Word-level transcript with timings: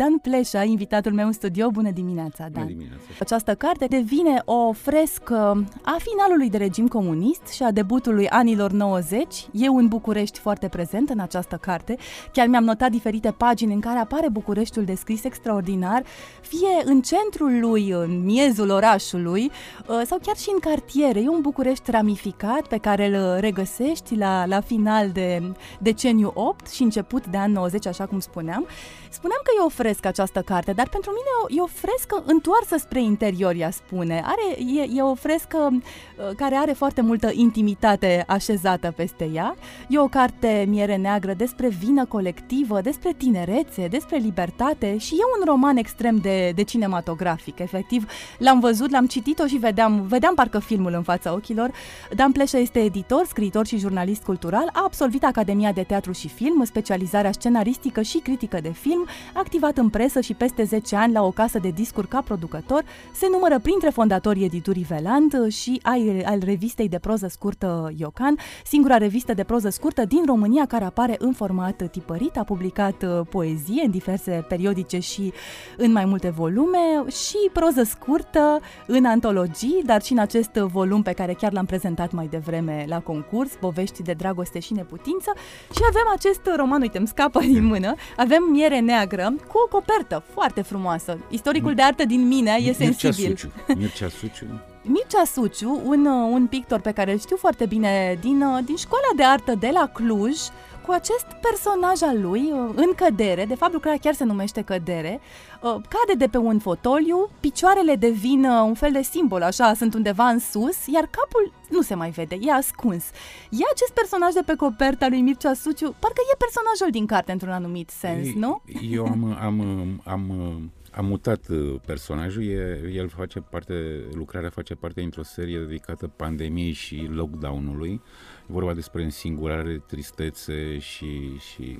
Dan 0.00 0.18
Pleșa, 0.18 0.62
invitatul 0.62 1.12
meu 1.12 1.26
în 1.26 1.32
studio. 1.32 1.70
Bună 1.70 1.90
dimineața, 1.90 2.38
Dan! 2.38 2.50
Bună 2.52 2.64
dimineața! 2.64 3.02
Această 3.20 3.54
carte 3.54 3.86
devine 3.86 4.42
o 4.44 4.72
frescă 4.72 5.64
a 5.82 5.96
finalului 5.98 6.50
de 6.50 6.56
regim 6.56 6.88
comunist 6.88 7.46
și 7.46 7.62
a 7.62 7.70
debutului 7.70 8.28
anilor 8.28 8.70
90. 8.70 9.46
Eu 9.52 9.76
în 9.76 9.88
București 9.88 10.38
foarte 10.38 10.68
prezent 10.68 11.08
în 11.10 11.18
această 11.18 11.56
carte. 11.56 11.96
Chiar 12.32 12.46
mi-am 12.46 12.64
notat 12.64 12.90
diferite 12.90 13.30
pagini 13.30 13.72
în 13.72 13.80
care 13.80 13.98
apare 13.98 14.28
Bucureștiul 14.28 14.84
descris 14.84 15.24
extraordinar, 15.24 16.02
fie 16.40 16.82
în 16.84 17.00
centrul 17.00 17.60
lui, 17.60 17.90
în 17.90 18.24
miezul 18.24 18.70
orașului, 18.70 19.44
uh, 19.44 20.00
sau 20.04 20.18
chiar 20.22 20.36
și 20.36 20.50
în 20.52 20.58
cartiere. 20.58 21.20
E 21.20 21.28
un 21.28 21.40
București 21.40 21.90
ramificat 21.90 22.66
pe 22.66 22.78
care 22.78 23.06
îl 23.06 23.40
regăsești 23.40 24.16
la, 24.16 24.46
la 24.46 24.60
final 24.60 25.10
de 25.10 25.52
deceniu 25.78 26.30
8 26.34 26.70
și 26.70 26.82
început 26.82 27.26
de 27.26 27.36
an 27.36 27.52
90, 27.52 27.86
așa 27.86 28.06
cum 28.06 28.20
spuneam. 28.20 28.66
Spuneam 29.10 29.40
că 29.44 29.50
e 29.56 29.64
o 29.64 29.68
frescă 29.68 29.88
această 29.98 30.40
carte, 30.40 30.72
dar 30.72 30.88
pentru 30.88 31.10
mine 31.10 31.30
e 31.30 31.60
o, 31.60 31.62
e 31.62 31.64
o 31.64 31.66
frescă 31.66 32.22
întoarsă 32.26 32.76
spre 32.78 33.02
interior, 33.02 33.54
ea 33.54 33.70
spune. 33.70 34.22
Are, 34.24 34.62
e, 34.80 34.88
e 34.94 35.02
o 35.02 35.14
frescă 35.14 35.70
uh, 35.72 36.34
care 36.36 36.54
are 36.54 36.72
foarte 36.72 37.00
multă 37.00 37.30
intimitate 37.32 38.24
așezată 38.26 38.92
peste 38.96 39.30
ea. 39.34 39.56
E 39.88 39.98
o 39.98 40.08
carte 40.08 40.64
miere 40.68 40.96
neagră 40.96 41.32
despre 41.32 41.68
vină 41.68 42.04
colectivă, 42.04 42.80
despre 42.80 43.12
tinerețe, 43.16 43.86
despre 43.86 44.16
libertate 44.16 44.98
și 44.98 45.14
e 45.14 45.38
un 45.38 45.46
roman 45.46 45.76
extrem 45.76 46.16
de, 46.16 46.52
de 46.54 46.62
cinematografic. 46.62 47.58
Efectiv, 47.58 48.10
l-am 48.38 48.60
văzut, 48.60 48.90
l-am 48.90 49.06
citit-o 49.06 49.46
și 49.46 49.56
vedeam, 49.56 50.06
vedeam 50.06 50.34
parcă 50.34 50.58
filmul 50.58 50.92
în 50.94 51.02
fața 51.02 51.32
ochilor. 51.32 51.70
Dan 52.14 52.32
Pleșa 52.32 52.58
este 52.58 52.78
editor, 52.78 53.24
scriitor 53.26 53.66
și 53.66 53.78
jurnalist 53.78 54.22
cultural, 54.22 54.70
a 54.72 54.82
absolvit 54.84 55.24
Academia 55.24 55.72
de 55.72 55.82
Teatru 55.82 56.12
și 56.12 56.28
Film, 56.28 56.64
specializarea 56.64 57.32
scenaristică 57.32 58.02
și 58.02 58.18
critică 58.18 58.58
de 58.62 58.72
film, 58.72 58.90
film, 58.90 59.06
activat 59.34 59.76
în 59.80 59.88
presă 59.88 60.20
și 60.20 60.34
peste 60.34 60.64
10 60.64 60.96
ani 60.96 61.12
la 61.12 61.22
o 61.22 61.30
casă 61.30 61.58
de 61.58 61.68
discuri 61.68 62.08
ca 62.08 62.20
producător, 62.20 62.84
se 63.12 63.26
numără 63.30 63.58
printre 63.58 63.88
fondatorii 63.88 64.44
editurii 64.44 64.86
Veland 64.88 65.48
și 65.48 65.80
ai, 65.82 66.22
al 66.26 66.38
revistei 66.44 66.88
de 66.88 66.98
proză 66.98 67.26
scurtă 67.28 67.92
Iocan, 67.96 68.36
singura 68.64 68.96
revistă 68.96 69.34
de 69.34 69.44
proză 69.44 69.68
scurtă 69.68 70.04
din 70.04 70.22
România 70.26 70.66
care 70.66 70.84
apare 70.84 71.16
în 71.18 71.32
format 71.32 71.88
tipărit, 71.90 72.36
a 72.36 72.44
publicat 72.44 73.02
uh, 73.02 73.20
poezie 73.30 73.82
în 73.84 73.90
diverse 73.90 74.44
periodice 74.48 74.98
și 74.98 75.32
în 75.76 75.92
mai 75.92 76.04
multe 76.04 76.28
volume 76.28 76.78
și 77.08 77.36
proză 77.52 77.82
scurtă 77.82 78.60
în 78.86 79.04
antologii, 79.04 79.82
dar 79.84 80.02
și 80.02 80.12
în 80.12 80.18
acest 80.18 80.52
volum 80.52 81.02
pe 81.02 81.12
care 81.12 81.32
chiar 81.32 81.52
l-am 81.52 81.66
prezentat 81.66 82.12
mai 82.12 82.26
devreme 82.26 82.84
la 82.88 83.00
concurs, 83.00 83.50
Povești 83.60 84.02
de 84.02 84.12
dragoste 84.12 84.58
și 84.58 84.72
neputință. 84.72 85.32
Și 85.74 85.80
avem 85.88 86.12
acest 86.14 86.40
roman, 86.56 86.80
uite, 86.80 86.98
îmi 86.98 87.06
scapă 87.06 87.40
din 87.40 87.64
mână, 87.64 87.94
avem 88.16 88.42
Miere 88.50 88.80
neagră 88.80 89.34
cu 89.48 89.58
o 89.64 89.68
copertă 89.70 90.22
foarte 90.32 90.62
frumoasă. 90.62 91.18
Istoricul 91.28 91.74
de 91.74 91.82
artă 91.82 92.04
din 92.04 92.28
mine 92.28 92.56
e 92.60 92.72
sensibil. 92.72 93.28
Mircea 93.28 93.48
Suciu. 93.48 93.52
Mircea 93.80 94.08
Suciu. 94.08 94.44
Mircea 94.82 95.24
Suciu, 95.24 95.80
un, 95.84 96.06
un 96.06 96.46
pictor 96.46 96.80
pe 96.80 96.92
care 96.92 97.12
îl 97.12 97.18
știu 97.18 97.36
foarte 97.36 97.66
bine 97.66 98.18
din, 98.20 98.44
din 98.64 98.76
școala 98.76 99.08
de 99.16 99.24
artă 99.24 99.54
de 99.54 99.70
la 99.72 99.90
Cluj, 99.94 100.38
cu 100.86 100.92
acest 100.92 101.26
personaj 101.40 102.02
al 102.02 102.20
lui 102.20 102.52
în 102.74 102.92
cădere, 102.96 103.44
de 103.44 103.54
fapt 103.54 103.72
lucrarea 103.72 103.98
chiar 103.98 104.14
se 104.14 104.24
numește 104.24 104.62
cădere, 104.62 105.20
cade 105.62 106.14
de 106.18 106.26
pe 106.26 106.36
un 106.36 106.58
fotoliu, 106.58 107.28
picioarele 107.40 107.94
devin 107.94 108.44
un 108.44 108.74
fel 108.74 108.92
de 108.92 109.02
simbol, 109.02 109.42
așa, 109.42 109.74
sunt 109.74 109.94
undeva 109.94 110.28
în 110.28 110.38
sus, 110.38 110.86
iar 110.86 111.06
capul 111.06 111.52
nu 111.68 111.82
se 111.82 111.94
mai 111.94 112.10
vede, 112.10 112.38
e 112.40 112.52
ascuns. 112.52 113.04
E 113.50 113.64
acest 113.72 113.92
personaj 113.92 114.32
de 114.32 114.42
pe 114.46 114.54
coperta 114.54 115.08
lui 115.08 115.20
Mircea 115.20 115.54
Suciu, 115.54 115.94
parcă 115.98 116.20
e 116.32 116.36
personajul 116.38 116.90
din 116.90 117.06
carte 117.06 117.32
într-un 117.32 117.52
anumit 117.52 117.90
sens, 117.90 118.26
Ei, 118.26 118.34
nu? 118.36 118.62
Eu 118.90 119.06
am, 119.06 119.36
am, 119.40 119.60
am, 119.60 120.00
am 120.04 120.70
mutat 120.98 121.46
personajul, 121.86 122.42
e, 122.42 122.90
el 122.94 123.08
face 123.08 123.40
parte, 123.40 123.74
lucrarea 124.14 124.50
face 124.50 124.74
parte 124.74 125.00
dintr-o 125.00 125.22
serie 125.22 125.58
dedicată 125.58 126.06
pandemiei 126.16 126.72
și 126.72 127.08
lockdown-ului. 127.12 128.00
E 128.42 128.52
vorba 128.52 128.74
despre 128.74 129.02
însingurare, 129.02 129.82
tristețe 129.86 130.78
și, 130.78 131.38
și 131.38 131.78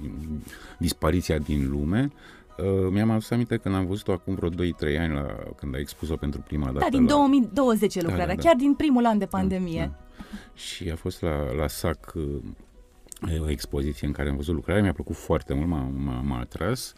dispariția 0.78 1.38
din 1.38 1.70
lume. 1.70 2.10
Uh, 2.58 2.88
mi-am 2.90 3.10
adus 3.10 3.30
aminte 3.30 3.56
când 3.56 3.74
am 3.74 3.86
văzut-o 3.86 4.12
acum 4.12 4.34
vreo 4.34 4.48
2-3 4.50 4.54
ani, 4.98 5.14
la, 5.14 5.36
când 5.56 5.74
a 5.74 5.78
expus-o 5.78 6.16
pentru 6.16 6.40
prima 6.40 6.66
dată. 6.66 6.78
Da, 6.78 6.88
din 6.88 7.02
la... 7.02 7.08
2020 7.08 7.94
lucrarea, 7.94 8.26
da, 8.26 8.34
da, 8.34 8.34
da. 8.34 8.48
chiar 8.48 8.56
din 8.56 8.74
primul 8.74 9.06
an 9.06 9.18
de 9.18 9.26
pandemie. 9.26 9.80
Da, 9.80 9.98
da. 10.16 10.36
Și 10.54 10.90
a 10.90 10.96
fost 10.96 11.22
la, 11.22 11.52
la 11.52 11.66
SAC 11.66 12.12
uh, 12.14 13.40
o 13.40 13.50
expoziție 13.50 14.06
în 14.06 14.12
care 14.12 14.28
am 14.28 14.36
văzut 14.36 14.54
lucrarea, 14.54 14.82
mi-a 14.82 14.92
plăcut 14.92 15.16
foarte 15.16 15.54
mult, 15.54 15.68
m-a, 15.68 15.90
m-a, 15.94 16.20
m-a 16.20 16.38
atras. 16.38 16.94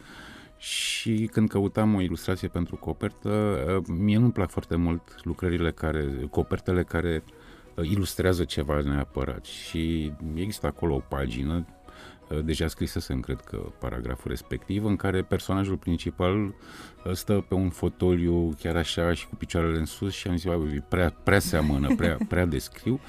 Și 0.63 1.29
când 1.31 1.49
căutam 1.49 1.95
o 1.95 2.01
ilustrație 2.01 2.47
pentru 2.47 2.75
copertă, 2.75 3.29
uh, 3.29 3.83
mie 3.87 4.17
nu-mi 4.17 4.31
plac 4.31 4.49
foarte 4.49 4.75
mult 4.75 5.15
lucrările 5.23 5.71
care, 5.71 6.27
copertele 6.29 6.83
care 6.83 7.23
ilustrează 7.81 8.43
ceva 8.43 8.81
neapărat. 8.81 9.45
Și 9.45 10.11
există 10.35 10.67
acolo 10.67 10.95
o 10.95 10.99
pagină 10.99 11.65
Uh, 12.33 12.39
deja 12.43 12.67
scrisesem, 12.67 13.19
cred 13.19 13.41
că, 13.41 13.57
paragraful 13.79 14.29
respectiv, 14.29 14.85
în 14.85 14.95
care 14.95 15.21
personajul 15.21 15.77
principal 15.77 16.45
uh, 16.45 17.11
stă 17.13 17.45
pe 17.47 17.53
un 17.53 17.69
fotoliu 17.69 18.53
chiar 18.59 18.75
așa 18.75 19.13
și 19.13 19.27
cu 19.27 19.35
picioarele 19.35 19.77
în 19.77 19.85
sus 19.85 20.13
și 20.13 20.27
am 20.27 20.37
zis, 20.37 20.51
prea, 20.89 21.15
prea 21.23 21.39
seamănă, 21.39 21.95
prea, 21.95 22.17
prea 22.29 22.45
descriu. 22.45 22.99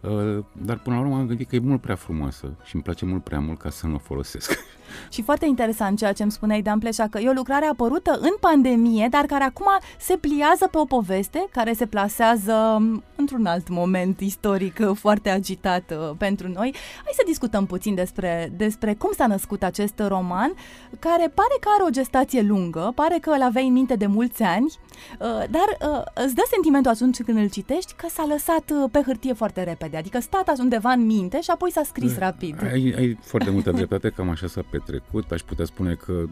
Uh, 0.00 0.44
dar 0.52 0.78
până 0.78 0.96
la 0.96 1.00
urmă 1.00 1.16
am 1.16 1.26
gândit 1.26 1.48
că 1.48 1.56
e 1.56 1.58
mult 1.58 1.80
prea 1.80 1.94
frumoasă 1.94 2.56
și 2.64 2.74
îmi 2.74 2.84
place 2.84 3.04
mult 3.04 3.24
prea 3.24 3.40
mult 3.40 3.58
ca 3.58 3.70
să 3.70 3.86
nu 3.86 3.94
o 3.94 3.98
folosesc. 3.98 4.58
Și 5.10 5.22
foarte 5.22 5.46
interesant 5.46 5.98
ceea 5.98 6.12
ce 6.12 6.22
îmi 6.22 6.32
spuneai, 6.32 6.62
Dan 6.62 6.78
Pleșa, 6.78 7.06
că 7.10 7.18
e 7.18 7.28
o 7.28 7.32
lucrare 7.32 7.66
apărută 7.66 8.18
în 8.20 8.32
pandemie, 8.40 9.08
dar 9.10 9.24
care 9.24 9.44
acum 9.44 9.66
se 9.98 10.16
pliază 10.16 10.68
pe 10.70 10.78
o 10.78 10.84
poveste 10.84 11.46
care 11.50 11.72
se 11.72 11.86
plasează 11.86 12.82
într-un 13.16 13.46
alt 13.46 13.68
moment 13.68 14.20
istoric 14.20 14.80
foarte 14.94 15.28
agitat 15.28 15.90
uh, 15.90 16.16
pentru 16.18 16.48
noi. 16.48 16.74
Hai 16.94 17.12
să 17.12 17.22
discutăm 17.26 17.66
puțin 17.66 17.94
despre, 17.94 18.52
despre 18.56 18.94
cum 18.94 19.10
s-a 19.16 19.26
născut 19.26 19.62
acest 19.62 19.94
roman, 19.98 20.52
care 20.98 21.32
pare 21.34 21.56
că 21.60 21.68
are 21.74 21.82
o 21.86 21.90
gestație 21.90 22.42
lungă, 22.42 22.92
pare 22.94 23.18
că 23.20 23.30
îl 23.30 23.42
aveai 23.42 23.66
în 23.66 23.72
minte 23.72 23.94
de 23.94 24.06
mulți 24.06 24.42
ani, 24.42 24.66
uh, 24.66 25.26
dar 25.28 25.90
uh, 25.90 26.24
îți 26.24 26.34
dă 26.34 26.42
sentimentul 26.50 26.90
atunci 26.90 27.22
când 27.22 27.38
îl 27.38 27.48
citești 27.48 27.92
că 27.96 28.06
s-a 28.10 28.24
lăsat 28.28 28.72
pe 28.90 29.02
hârtie 29.06 29.32
foarte 29.32 29.62
repede, 29.62 29.96
adică 29.96 30.20
stat 30.20 30.58
undeva 30.58 30.90
în 30.90 31.06
minte 31.06 31.40
și 31.40 31.50
apoi 31.50 31.70
s-a 31.70 31.82
scris 31.84 32.18
rapid. 32.18 32.62
Ai, 32.62 32.94
ai 32.96 33.18
foarte 33.22 33.50
multă 33.50 33.70
dreptate, 33.70 34.10
cam 34.10 34.28
așa 34.28 34.46
s-a 34.46 34.64
petrecut. 34.84 35.30
Aș 35.32 35.40
putea 35.40 35.64
spune 35.64 35.94
că 35.94 36.24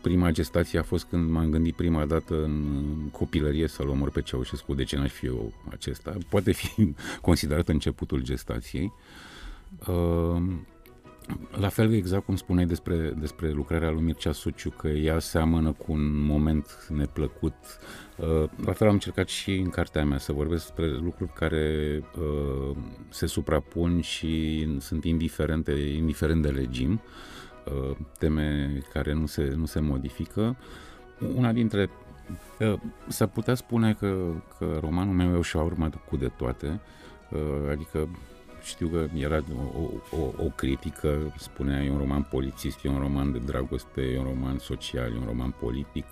prima 0.00 0.30
gestație 0.30 0.78
a 0.78 0.82
fost 0.82 1.04
când 1.04 1.30
m-am 1.30 1.50
gândit 1.50 1.74
prima 1.74 2.04
dată 2.04 2.42
în 2.42 3.08
copilărie 3.12 3.68
să-l 3.68 3.88
omor 3.88 4.10
pe 4.10 4.22
Ceaușescu, 4.22 4.74
de 4.74 4.84
ce 4.84 4.96
n-aș 4.96 5.10
fi 5.10 5.26
eu 5.26 5.52
acesta? 5.70 6.16
Poate 6.28 6.52
fi 6.52 6.94
considerat 7.28 7.68
începutul 7.68 8.22
gestației. 8.22 8.92
Uh, 9.86 10.42
la 11.50 11.68
fel 11.68 11.92
exact 11.94 12.24
cum 12.24 12.36
spuneai 12.36 12.66
despre, 12.66 13.14
despre 13.18 13.50
lucrarea 13.50 13.90
lui 13.90 14.02
Mircea 14.02 14.32
Suciu, 14.32 14.70
că 14.70 14.88
ea 14.88 15.18
seamănă 15.18 15.72
cu 15.72 15.92
un 15.92 16.24
moment 16.24 16.86
neplăcut. 16.88 17.54
Uh, 18.16 18.50
la 18.64 18.72
fel 18.72 18.86
am 18.86 18.92
încercat 18.92 19.28
și 19.28 19.54
în 19.54 19.68
cartea 19.68 20.04
mea 20.04 20.18
să 20.18 20.32
vorbesc 20.32 20.64
despre 20.64 20.86
lucruri 20.86 21.32
care 21.32 22.02
uh, 22.18 22.76
se 23.08 23.26
suprapun 23.26 24.00
și 24.00 24.66
sunt 24.80 25.04
indiferente, 25.04 25.72
indiferent 25.72 26.42
de 26.42 26.48
regim. 26.48 26.92
Uh, 26.92 27.00
teme 28.18 28.78
care 28.92 29.12
nu 29.12 29.26
se, 29.26 29.52
nu 29.56 29.66
se 29.66 29.80
modifică. 29.80 30.56
Una 31.34 31.52
dintre 31.52 31.90
uh, 32.60 32.80
S-ar 33.08 33.28
putea 33.28 33.54
spune 33.54 33.94
că, 33.94 34.32
că 34.58 34.78
romanul 34.80 35.14
meu 35.14 35.32
e 35.32 35.36
o 35.36 35.42
șaurmă 35.42 35.90
cu 36.08 36.16
de 36.16 36.28
toate, 36.28 36.80
uh, 37.30 37.70
adică 37.70 38.08
știu 38.62 38.88
că 38.88 39.06
era 39.14 39.42
o, 39.76 40.16
o, 40.16 40.44
o 40.44 40.48
critică, 40.56 41.34
spunea 41.36 41.82
e 41.84 41.90
un 41.90 41.98
roman 41.98 42.22
polițist, 42.22 42.84
e 42.84 42.88
un 42.88 42.98
roman 42.98 43.32
de 43.32 43.38
dragoste, 43.38 44.00
e 44.00 44.18
un 44.18 44.24
roman 44.24 44.58
social, 44.58 45.12
e 45.12 45.18
un 45.18 45.26
roman 45.26 45.54
politic, 45.60 46.04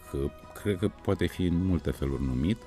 cred 0.62 0.78
că 0.78 0.88
poate 1.02 1.26
fi 1.26 1.44
în 1.44 1.64
multe 1.64 1.90
feluri 1.90 2.24
numit. 2.24 2.58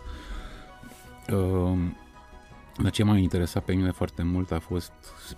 Dar 2.81 2.91
ce 2.91 3.03
m-a 3.03 3.17
interesat 3.17 3.63
pe 3.63 3.73
mine 3.73 3.91
foarte 3.91 4.23
mult 4.23 4.51
a 4.51 4.59
fost, 4.59 4.91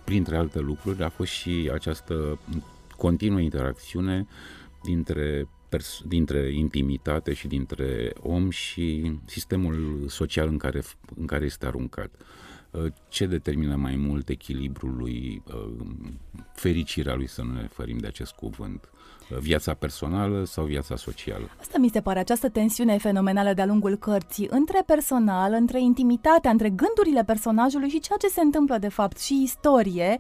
printre 0.04 0.38
alte 0.38 0.60
lucruri, 0.60 1.04
a 1.04 1.10
fost 1.10 1.32
și 1.32 1.70
această 1.74 2.40
continuă 3.02 3.40
interacțiune 3.40 4.28
dintre, 4.84 5.48
pers- 5.70 6.02
dintre 6.08 6.54
intimitate 6.54 7.34
și 7.34 7.48
dintre 7.48 8.14
om 8.20 8.50
și 8.50 9.12
sistemul 9.26 10.06
social 10.08 10.48
în 10.48 10.58
care, 10.58 10.82
în 11.16 11.26
care 11.26 11.46
este 11.46 11.66
aruncat. 11.66 12.12
Uh, 12.72 12.86
ce 13.10 13.26
determină 13.26 13.76
mai 13.76 13.96
mult 13.96 14.30
echilibrul 14.30 14.96
lui, 14.96 15.42
uh, 15.48 15.86
fericirea 16.54 17.16
lui, 17.16 17.28
să 17.28 17.44
nu 17.44 17.54
ne 17.54 17.68
ferim 17.68 17.98
de 17.98 18.08
acest 18.08 18.32
cuvânt, 18.32 18.91
viața 19.40 19.74
personală 19.74 20.44
sau 20.46 20.64
viața 20.64 20.96
socială. 20.96 21.50
Asta 21.60 21.78
mi 21.78 21.90
se 21.94 22.02
pare, 22.02 22.20
această 22.20 22.50
tensiune 22.50 22.98
fenomenală 22.98 23.54
de-a 23.54 23.66
lungul 23.66 23.96
cărții, 23.96 24.48
între 24.50 24.84
personal, 24.86 25.54
între 25.54 25.82
intimitatea, 25.82 26.52
între 26.52 26.70
gândurile 26.70 27.24
personajului 27.24 27.90
și 27.90 28.00
ceea 28.00 28.18
ce 28.18 28.28
se 28.28 28.42
întâmplă 28.42 28.78
de 28.78 28.90
fapt 28.90 29.20
și 29.20 29.42
istorie. 29.44 30.18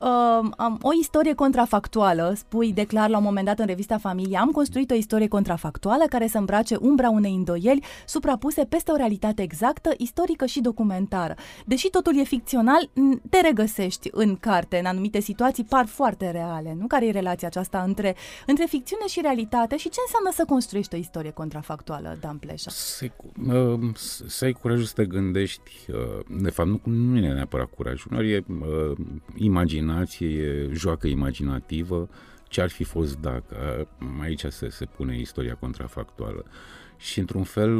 Uh, 0.00 0.08
am 0.56 0.78
o 0.82 0.90
istorie 1.00 1.34
contrafactuală, 1.34 2.32
spui, 2.36 2.72
declar 2.72 3.08
la 3.08 3.16
un 3.16 3.24
moment 3.24 3.46
dat 3.46 3.58
în 3.58 3.66
revista 3.66 3.98
Familia, 3.98 4.40
am 4.40 4.50
construit 4.50 4.90
o 4.90 4.94
istorie 4.94 5.28
contrafactuală 5.28 6.04
care 6.08 6.26
să 6.26 6.38
îmbrace 6.38 6.76
umbra 6.80 7.10
unei 7.10 7.34
îndoieli 7.34 7.84
suprapuse 8.06 8.64
peste 8.64 8.90
o 8.90 8.96
realitate 8.96 9.42
exactă, 9.42 9.94
istorică 9.96 10.46
și 10.46 10.60
documentară. 10.60 11.34
Deși 11.64 11.88
totul 11.88 12.18
e 12.18 12.22
ficțional, 12.22 12.90
te 13.30 13.40
regăsești 13.40 14.08
în 14.12 14.36
carte, 14.36 14.78
în 14.78 14.84
anumite 14.84 15.20
situații 15.20 15.64
par 15.64 15.86
foarte 15.86 16.30
reale, 16.30 16.76
nu? 16.80 16.86
Care 16.86 17.06
e 17.06 17.10
relația 17.10 17.48
aceasta 17.48 17.82
între, 17.86 18.16
între 18.52 18.66
ficțiune 18.68 19.06
și 19.06 19.20
realitate 19.20 19.76
și 19.76 19.88
ce 19.88 20.00
înseamnă 20.06 20.30
să 20.32 20.44
construiești 20.44 20.94
o 20.94 20.98
istorie 20.98 21.30
contrafactuală, 21.30 22.16
Dan 22.20 22.36
Pleșa? 22.38 22.70
Să, 22.70 23.10
uh, 23.46 23.80
să 24.26 24.44
ai 24.44 24.52
curajul 24.52 24.84
să 24.84 24.92
te 24.94 25.04
gândești, 25.04 25.70
uh, 25.88 26.40
de 26.42 26.50
fapt 26.50 26.68
nu, 26.68 26.80
nu 26.84 27.16
e 27.16 27.32
neapărat 27.32 27.70
curaj, 27.70 28.04
uneori 28.04 28.32
e 28.32 28.44
uh, 28.48 28.96
imaginație, 29.34 30.28
e 30.28 30.70
joacă 30.72 31.06
imaginativă, 31.06 32.08
ce 32.48 32.60
ar 32.60 32.70
fi 32.70 32.84
fost 32.84 33.18
dacă, 33.18 33.88
aici 34.20 34.44
se, 34.48 34.68
se 34.68 34.84
pune 34.84 35.18
istoria 35.18 35.54
contrafactuală. 35.54 36.44
Și 37.02 37.18
într-un 37.18 37.42
fel, 37.42 37.70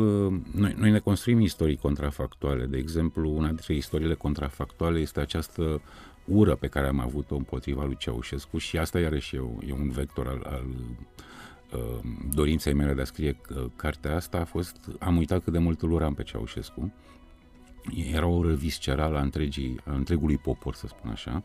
noi, 0.55 0.75
noi 0.77 0.91
ne 0.91 0.99
construim 0.99 1.41
istorii 1.41 1.77
contrafactuale. 1.77 2.65
De 2.65 2.77
exemplu, 2.77 3.31
una 3.31 3.47
dintre 3.47 3.75
istoriile 3.75 4.15
contrafactuale 4.15 4.99
este 4.99 5.21
această 5.21 5.81
ură 6.25 6.55
pe 6.55 6.67
care 6.67 6.87
am 6.87 7.01
avut-o 7.01 7.37
împotriva 7.37 7.85
lui 7.85 7.97
Ceaușescu 7.97 8.59
și 8.59 8.79
asta 8.79 8.99
iarăși 8.99 9.37
e, 9.37 9.43
e 9.67 9.73
un 9.73 9.91
vector 9.91 10.27
al, 10.27 10.47
al 10.47 10.67
uh, 11.73 11.99
dorinței 12.35 12.73
mele 12.73 12.95
de 12.95 13.01
a 13.01 13.05
scrie 13.05 13.41
uh, 13.51 13.65
cartea 13.77 14.17
asta 14.17 14.39
a 14.39 14.45
fost, 14.45 14.77
am 14.99 15.17
uitat 15.17 15.43
cât 15.43 15.53
de 15.53 15.59
mult 15.59 15.83
îl 15.83 15.93
uram 15.93 16.15
pe 16.15 16.23
Ceaușescu. 16.23 16.93
Era 18.13 18.27
o 18.27 18.37
ură 18.37 18.53
viscerală 18.53 19.19
a, 19.19 19.23
întregii, 19.23 19.81
a 19.85 19.95
întregului 19.95 20.37
popor, 20.37 20.75
să 20.75 20.87
spun 20.87 21.11
așa. 21.11 21.43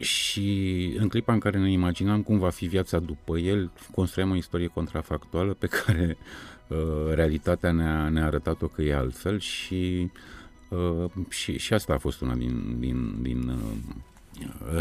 Uh, 0.00 0.06
și 0.06 0.94
în 0.98 1.08
clipa 1.08 1.32
în 1.32 1.38
care 1.38 1.58
ne 1.58 1.70
imaginam 1.70 2.22
cum 2.22 2.38
va 2.38 2.50
fi 2.50 2.66
viața 2.66 2.98
după 2.98 3.38
el, 3.38 3.70
construiam 3.94 4.30
o 4.30 4.36
istorie 4.36 4.66
contrafactuală 4.66 5.54
pe 5.54 5.66
care 5.66 6.16
uh, 6.66 7.14
realitatea 7.14 7.72
ne-a, 7.72 8.08
ne-a 8.08 8.26
arătat-o 8.26 8.66
că 8.66 8.82
e 8.82 8.94
altfel 8.94 9.38
și, 9.38 10.10
uh, 10.68 11.10
și, 11.28 11.58
și 11.58 11.74
asta 11.74 11.92
a 11.92 11.98
fost 11.98 12.20
una 12.20 12.34
din, 12.34 12.76
din, 12.78 13.22
din 13.22 13.48
uh, 13.48 13.94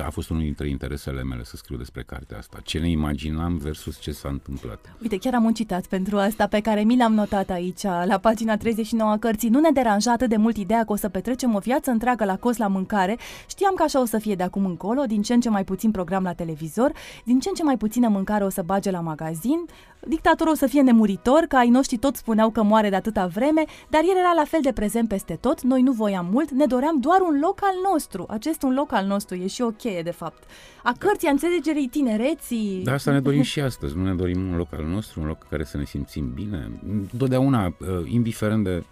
a 0.06 0.10
fost 0.10 0.30
unul 0.30 0.42
dintre 0.42 0.70
interesele 0.70 1.24
mele 1.24 1.44
să 1.44 1.56
scriu 1.56 1.78
despre 1.78 2.04
cartea 2.04 2.38
asta. 2.38 2.60
Ce 2.64 2.80
ne 2.80 2.90
imaginam 2.90 3.58
versus 3.58 4.00
ce 4.00 4.12
s-a 4.12 4.30
întâmplat. 4.30 4.96
Uite, 5.02 5.18
chiar 5.18 5.34
am 5.34 5.44
un 5.44 5.54
citat 5.54 5.86
pentru 5.86 6.18
asta 6.18 6.48
pe 6.48 6.60
care 6.60 6.82
mi 6.82 6.98
l-am 6.98 7.14
notat 7.14 7.50
aici, 7.50 7.84
la 7.84 8.18
pagina 8.22 8.58
39 8.58 9.12
a 9.12 9.18
cărții. 9.18 9.50
Nu 9.50 9.60
ne 9.60 9.70
deranja 9.72 10.12
atât 10.12 10.30
de 10.30 10.38
mult 10.38 10.58
ideea 10.58 10.84
că 10.86 10.92
o 10.92 10.96
să 10.96 11.10
petrecem 11.10 11.56
o 11.56 11.60
viață 11.60 11.92
întreagă 11.92 12.26
la 12.26 12.38
cost 12.38 12.58
la 12.58 12.68
mâncare. 12.68 13.18
Știam 13.48 13.74
că 13.76 13.84
așa 13.84 14.02
o 14.02 14.06
să 14.06 14.18
fie 14.18 14.36
de 14.36 14.44
acum 14.44 14.66
încolo, 14.66 15.04
din 15.04 15.22
ce 15.22 15.34
în 15.34 15.42
ce 15.42 15.50
mai 15.50 15.64
puțin 15.64 15.92
program 15.92 16.24
la 16.24 16.34
televizor, 16.34 16.92
din 17.24 17.40
ce 17.40 17.50
în 17.50 17.56
ce 17.56 17.64
mai 17.64 17.78
puțină 17.78 18.08
mâncare 18.08 18.44
o 18.44 18.50
să 18.50 18.62
bage 18.62 18.92
la 18.92 19.00
magazin, 19.00 19.66
Dictatorul 20.08 20.54
o 20.54 20.56
să 20.56 20.68
fie 20.68 20.82
nemuritor, 20.82 21.46
că 21.48 21.56
ai 21.56 21.70
noștri 21.70 21.98
toți 21.98 22.20
spuneau 22.20 22.50
că 22.50 22.64
moare 22.64 22.90
de 22.90 22.96
atâta 22.96 23.26
vreme, 23.26 23.64
dar 23.90 24.02
el 24.04 24.18
era 24.18 24.34
la 24.36 24.44
fel 24.44 24.60
de 24.64 24.72
prezent 24.72 25.08
peste 25.08 25.38
tot, 25.42 25.62
noi 25.62 25.82
nu 25.82 25.92
voiam 25.92 26.28
mult, 26.32 26.52
ne 26.52 26.66
doream 26.66 27.00
doar 27.00 27.22
un 27.22 27.40
loc 27.40 27.60
al 27.62 27.76
nostru. 27.92 28.26
Acest 28.30 28.64
un 28.64 28.74
loc 28.74 28.92
al 28.92 29.06
nostru 29.06 29.36
e 29.36 29.48
și 29.48 29.62
o 29.62 29.70
cheie, 29.70 30.02
de 30.02 30.12
fapt. 30.12 30.44
A 30.84 30.94
cărții, 30.98 31.28
a 31.28 31.32
înțelegerii 31.32 31.88
tinereții. 31.88 32.82
Da, 32.84 32.94
asta 32.94 33.12
ne 33.12 33.20
dorim 33.20 33.42
și 33.42 33.60
astăzi. 33.60 33.98
Nu 33.98 34.04
ne 34.04 34.14
dorim 34.14 34.50
un 34.50 34.58
loc 34.58 34.74
al 34.74 34.84
nostru, 34.84 35.22
un 35.22 35.28
loc 35.28 35.38
în 35.42 35.48
care 35.50 35.64
să 35.64 35.78
ne 35.78 35.86
simțim 35.86 36.32
bine. 36.34 36.72
Totdeauna, 37.18 37.66
uh, 37.66 37.88
indiferent 38.06 38.64
de 38.64 38.84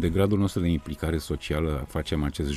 de 0.00 0.08
gradul 0.08 0.38
nostru 0.38 0.60
de 0.60 0.68
implicare 0.68 1.18
socială 1.18 1.84
facem 1.88 2.22
acest 2.22 2.52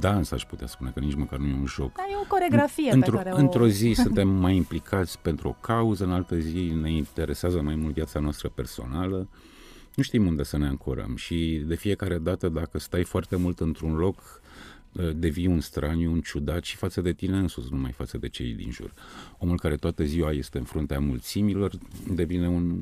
dans, 0.00 0.30
aș 0.30 0.44
putea 0.44 0.66
spune, 0.66 0.90
că 0.94 1.00
nici 1.00 1.14
măcar 1.14 1.38
nu 1.38 1.46
e 1.46 1.52
un 1.52 1.66
joc. 1.66 1.92
Dar 1.96 2.06
e 2.10 2.16
o 2.22 2.26
coregrafie 2.28 2.92
într-o, 2.92 3.16
pe 3.16 3.22
care 3.22 3.34
o... 3.34 3.36
Într-o 3.36 3.68
zi 3.68 3.92
suntem 4.04 4.28
mai 4.28 4.56
implicați 4.56 5.18
pentru 5.18 5.48
o 5.48 5.56
cauză, 5.60 6.04
în 6.04 6.12
altă 6.12 6.36
zi 6.36 6.72
ne 6.80 6.90
interesează 6.90 7.62
mai 7.62 7.74
mult 7.74 7.94
viața 7.94 8.20
noastră 8.20 8.48
personală. 8.48 9.28
Nu 9.94 10.02
știm 10.02 10.26
unde 10.26 10.42
să 10.42 10.58
ne 10.58 10.66
ancorăm 10.66 11.16
și 11.16 11.62
de 11.66 11.74
fiecare 11.74 12.18
dată 12.18 12.48
dacă 12.48 12.78
stai 12.78 13.04
foarte 13.04 13.36
mult 13.36 13.60
într-un 13.60 13.94
loc, 13.96 14.16
Uh, 14.18 14.75
devii 15.16 15.46
un 15.46 15.60
straniu, 15.60 16.12
un 16.12 16.20
ciudat 16.20 16.64
și 16.64 16.76
față 16.76 17.00
de 17.00 17.12
tine 17.12 17.38
însuți, 17.38 17.72
numai 17.72 17.92
față 17.92 18.18
de 18.18 18.28
cei 18.28 18.52
din 18.52 18.70
jur. 18.70 18.92
Omul 19.38 19.58
care 19.58 19.76
toată 19.76 20.04
ziua 20.04 20.32
este 20.32 20.58
în 20.58 20.64
fruntea 20.64 21.00
mulțimilor 21.00 21.78
devine 22.14 22.48
un, 22.48 22.80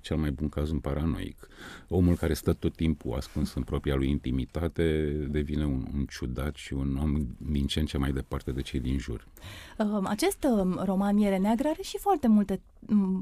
cel 0.00 0.16
mai 0.16 0.30
bun 0.30 0.48
caz, 0.48 0.70
un 0.70 0.78
paranoic. 0.78 1.48
Omul 1.88 2.14
care 2.14 2.34
stă 2.34 2.52
tot 2.52 2.74
timpul 2.74 3.14
ascuns 3.16 3.54
în 3.54 3.62
propria 3.62 3.94
lui 3.94 4.10
intimitate 4.10 5.10
devine 5.30 5.64
un, 5.64 5.86
un 5.94 6.04
ciudat 6.04 6.54
și 6.54 6.72
un 6.72 6.98
om 7.02 7.26
din 7.38 7.66
ce 7.66 7.80
în 7.80 7.86
ce 7.86 7.98
mai 7.98 8.12
departe 8.12 8.52
de 8.52 8.62
cei 8.62 8.80
din 8.80 8.98
jur. 8.98 9.26
Um, 9.78 10.06
acest 10.06 10.44
um, 10.44 10.80
roman 10.84 11.14
Miere 11.14 11.38
Neagră 11.38 11.68
are 11.68 11.82
și 11.82 11.98
foarte 11.98 12.28
multe 12.28 12.52
um, 12.52 12.60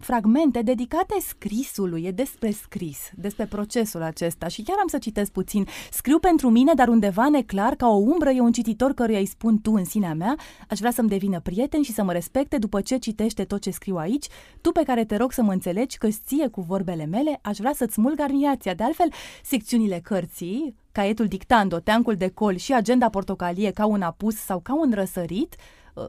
fragmente 0.00 0.62
dedicate 0.62 1.14
scrisului, 1.20 2.02
e 2.04 2.10
despre 2.10 2.50
scris, 2.50 2.98
despre 3.14 3.46
procesul 3.46 4.02
acesta 4.02 4.48
și 4.48 4.62
chiar 4.62 4.76
am 4.80 4.86
să 4.86 4.98
citesc 4.98 5.30
puțin. 5.30 5.66
Scriu 5.90 6.18
pentru 6.18 6.50
mine, 6.50 6.72
dar 6.74 6.88
undeva 6.88 7.28
neclar, 7.28 7.74
ca 7.74 7.88
o 7.88 7.96
umbră 7.96 8.30
e 8.30 8.40
un 8.40 8.52
cititor 8.52 8.92
căruia 8.92 9.18
îi 9.18 9.26
spun 9.26 9.60
tu 9.60 9.72
în 9.72 9.84
sinea 9.84 10.14
mea, 10.14 10.36
aș 10.68 10.78
vrea 10.78 10.90
să-mi 10.90 11.08
devină 11.08 11.40
prieten 11.40 11.82
și 11.82 11.92
să 11.92 12.02
mă 12.02 12.12
respecte 12.12 12.58
după 12.58 12.80
ce 12.80 12.96
citește 12.96 13.44
tot 13.44 13.60
ce 13.60 13.70
scriu 13.70 13.96
aici, 13.96 14.26
tu 14.60 14.70
pe 14.70 14.82
care 14.82 15.04
te 15.04 15.16
rog 15.16 15.32
să 15.32 15.42
mă 15.42 15.52
înțelegi 15.52 15.98
că 15.98 16.08
ție 16.26 16.48
cu 16.48 16.60
vorbele 16.60 17.06
mele, 17.06 17.38
aș 17.42 17.56
vrea 17.58 17.72
să-ți 17.72 17.92
smulg 17.92 18.20
armiația. 18.20 18.74
De 18.74 18.82
altfel, 18.82 19.08
secțiunile 19.42 20.00
cărții, 20.02 20.74
caietul 20.92 21.26
dictando, 21.26 21.78
teancul 21.78 22.14
de 22.14 22.28
col 22.28 22.56
și 22.56 22.74
agenda 22.74 23.08
portocalie 23.08 23.70
ca 23.70 23.86
un 23.86 24.02
apus 24.02 24.36
sau 24.36 24.60
ca 24.60 24.74
un 24.74 24.92
răsărit, 24.94 25.56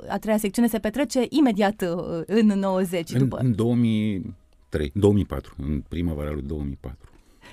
a 0.08 0.18
treia 0.18 0.38
secțiune 0.38 0.68
se 0.68 0.80
petrece 0.80 1.26
imediat 1.30 1.82
uh, 1.82 2.22
în 2.26 2.46
90. 2.46 3.12
În, 3.12 3.18
după. 3.20 3.38
în 3.38 3.56
2003, 3.56 4.92
2004, 4.94 5.56
în 5.58 5.84
primăvara 5.88 6.32
lui 6.32 6.42
2004. 6.42 7.10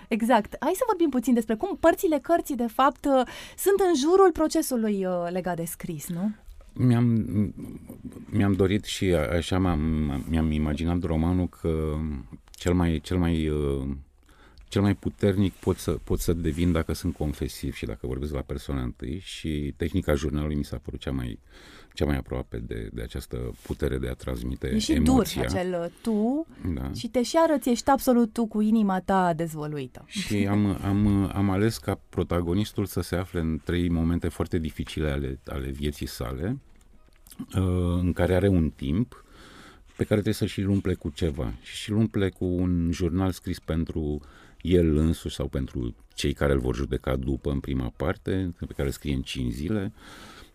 Exact. 0.09 0.57
Hai 0.61 0.73
să 0.75 0.83
vorbim 0.87 1.09
puțin 1.09 1.35
despre 1.35 1.55
cum 1.55 1.77
părțile 1.81 2.19
cărții, 2.23 2.57
de 2.57 2.67
fapt, 2.67 3.05
uh, 3.05 3.27
sunt 3.59 3.81
în 3.89 3.95
jurul 3.97 4.31
procesului 4.33 5.05
uh, 5.05 5.31
legat 5.31 5.57
de 5.57 5.65
scris, 5.65 6.09
nu? 6.09 6.31
Mi-am, 6.73 7.27
mi-am 8.31 8.53
dorit 8.53 8.85
și 8.85 9.15
așa 9.15 9.59
m-am, 9.59 9.81
mi-am 10.29 10.51
imaginat 10.51 11.03
romanul 11.03 11.49
că 11.49 11.97
cel 12.51 12.75
mai, 12.75 13.01
cel 13.03 13.19
mai 13.19 13.51
cel 14.71 14.83
mai 14.83 14.95
puternic 14.95 15.53
pot 15.53 15.77
să, 15.77 15.91
pot 15.91 16.21
să 16.21 16.33
devin 16.33 16.73
dacă 16.73 16.93
sunt 16.93 17.15
confesiv 17.15 17.75
și 17.75 17.87
dacă 17.87 18.07
vorbesc 18.07 18.33
la 18.33 18.41
persoana 18.41 18.83
întâi 18.83 19.21
și 19.25 19.75
tehnica 19.77 20.15
jurnalului 20.15 20.57
mi 20.57 20.65
s-a 20.65 20.81
părut 20.83 21.01
cea 21.01 21.11
mai, 21.11 21.39
cea 21.95 22.05
mai 22.05 22.17
aproape 22.17 22.59
de, 22.59 22.89
de 22.93 23.03
această 23.03 23.55
putere 23.63 23.99
de 23.99 24.09
a 24.09 24.13
transmite 24.13 24.67
e 24.67 24.79
și 24.79 24.93
emoția. 24.93 25.43
dur 25.43 25.51
acel 25.51 25.81
uh, 25.83 25.91
tu 26.03 26.47
da. 26.75 26.93
și 26.93 27.09
te 27.09 27.23
și 27.23 27.37
arăți, 27.37 27.71
ești 27.71 27.91
absolut 27.91 28.33
tu 28.33 28.47
cu 28.47 28.61
inima 28.61 29.01
ta 29.01 29.33
dezvăluită. 29.33 30.05
Și 30.07 30.47
am, 30.51 30.79
am, 30.85 31.31
am 31.35 31.51
ales 31.51 31.79
ca 31.79 32.01
protagonistul 32.09 32.87
să 32.87 33.01
se 33.01 33.17
afle 33.17 33.41
în 33.41 33.61
trei 33.65 33.89
momente 33.89 34.29
foarte 34.29 34.59
dificile 34.59 35.11
ale, 35.11 35.39
ale 35.47 35.71
vieții 35.71 36.07
sale, 36.07 36.59
uh, 37.39 37.99
în 38.01 38.13
care 38.13 38.35
are 38.35 38.49
un 38.49 38.71
timp 38.71 39.25
pe 40.01 40.07
care 40.07 40.21
trebuie 40.21 40.35
să 40.35 40.47
și-l 40.47 40.69
umple 40.69 40.95
cu 40.95 41.11
ceva. 41.11 41.53
Și 41.63 41.77
și-l 41.77 41.95
umple 41.95 42.29
cu 42.29 42.45
un 42.45 42.91
jurnal 42.93 43.31
scris 43.31 43.59
pentru 43.59 44.21
el 44.61 44.97
însuși 44.97 45.35
sau 45.35 45.49
pentru 45.49 45.95
cei 46.15 46.33
care 46.33 46.53
îl 46.53 46.59
vor 46.59 46.75
judeca 46.75 47.17
după 47.17 47.51
în 47.51 47.61
prima 47.61 47.93
parte, 47.97 48.55
pe 48.59 48.73
care 48.77 48.91
scrie 48.91 49.15
în 49.15 49.23
5 49.23 49.53
zile. 49.53 49.93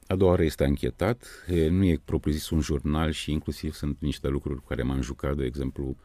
A 0.07 0.15
doua 0.15 0.29
oară 0.29 0.43
este 0.43 0.63
anchetat, 0.63 1.45
nu 1.69 1.85
e 1.85 2.01
propriu-zis 2.05 2.50
un 2.50 2.59
jurnal 2.59 3.12
și 3.12 3.31
inclusiv 3.31 3.74
sunt 3.74 3.97
niște 4.00 4.27
lucruri 4.27 4.59
cu 4.59 4.65
care 4.67 4.83
m-am 4.83 5.01
jucat, 5.01 5.35
de 5.35 5.45
exemplu, 5.45 5.95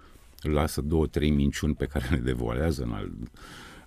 lasă 0.40 0.80
două, 0.80 1.06
trei 1.06 1.30
minciuni 1.30 1.74
pe 1.74 1.86
care 1.86 2.08
le 2.10 2.16
devoalează 2.16 2.82
în 2.82 2.92
al, 2.92 3.10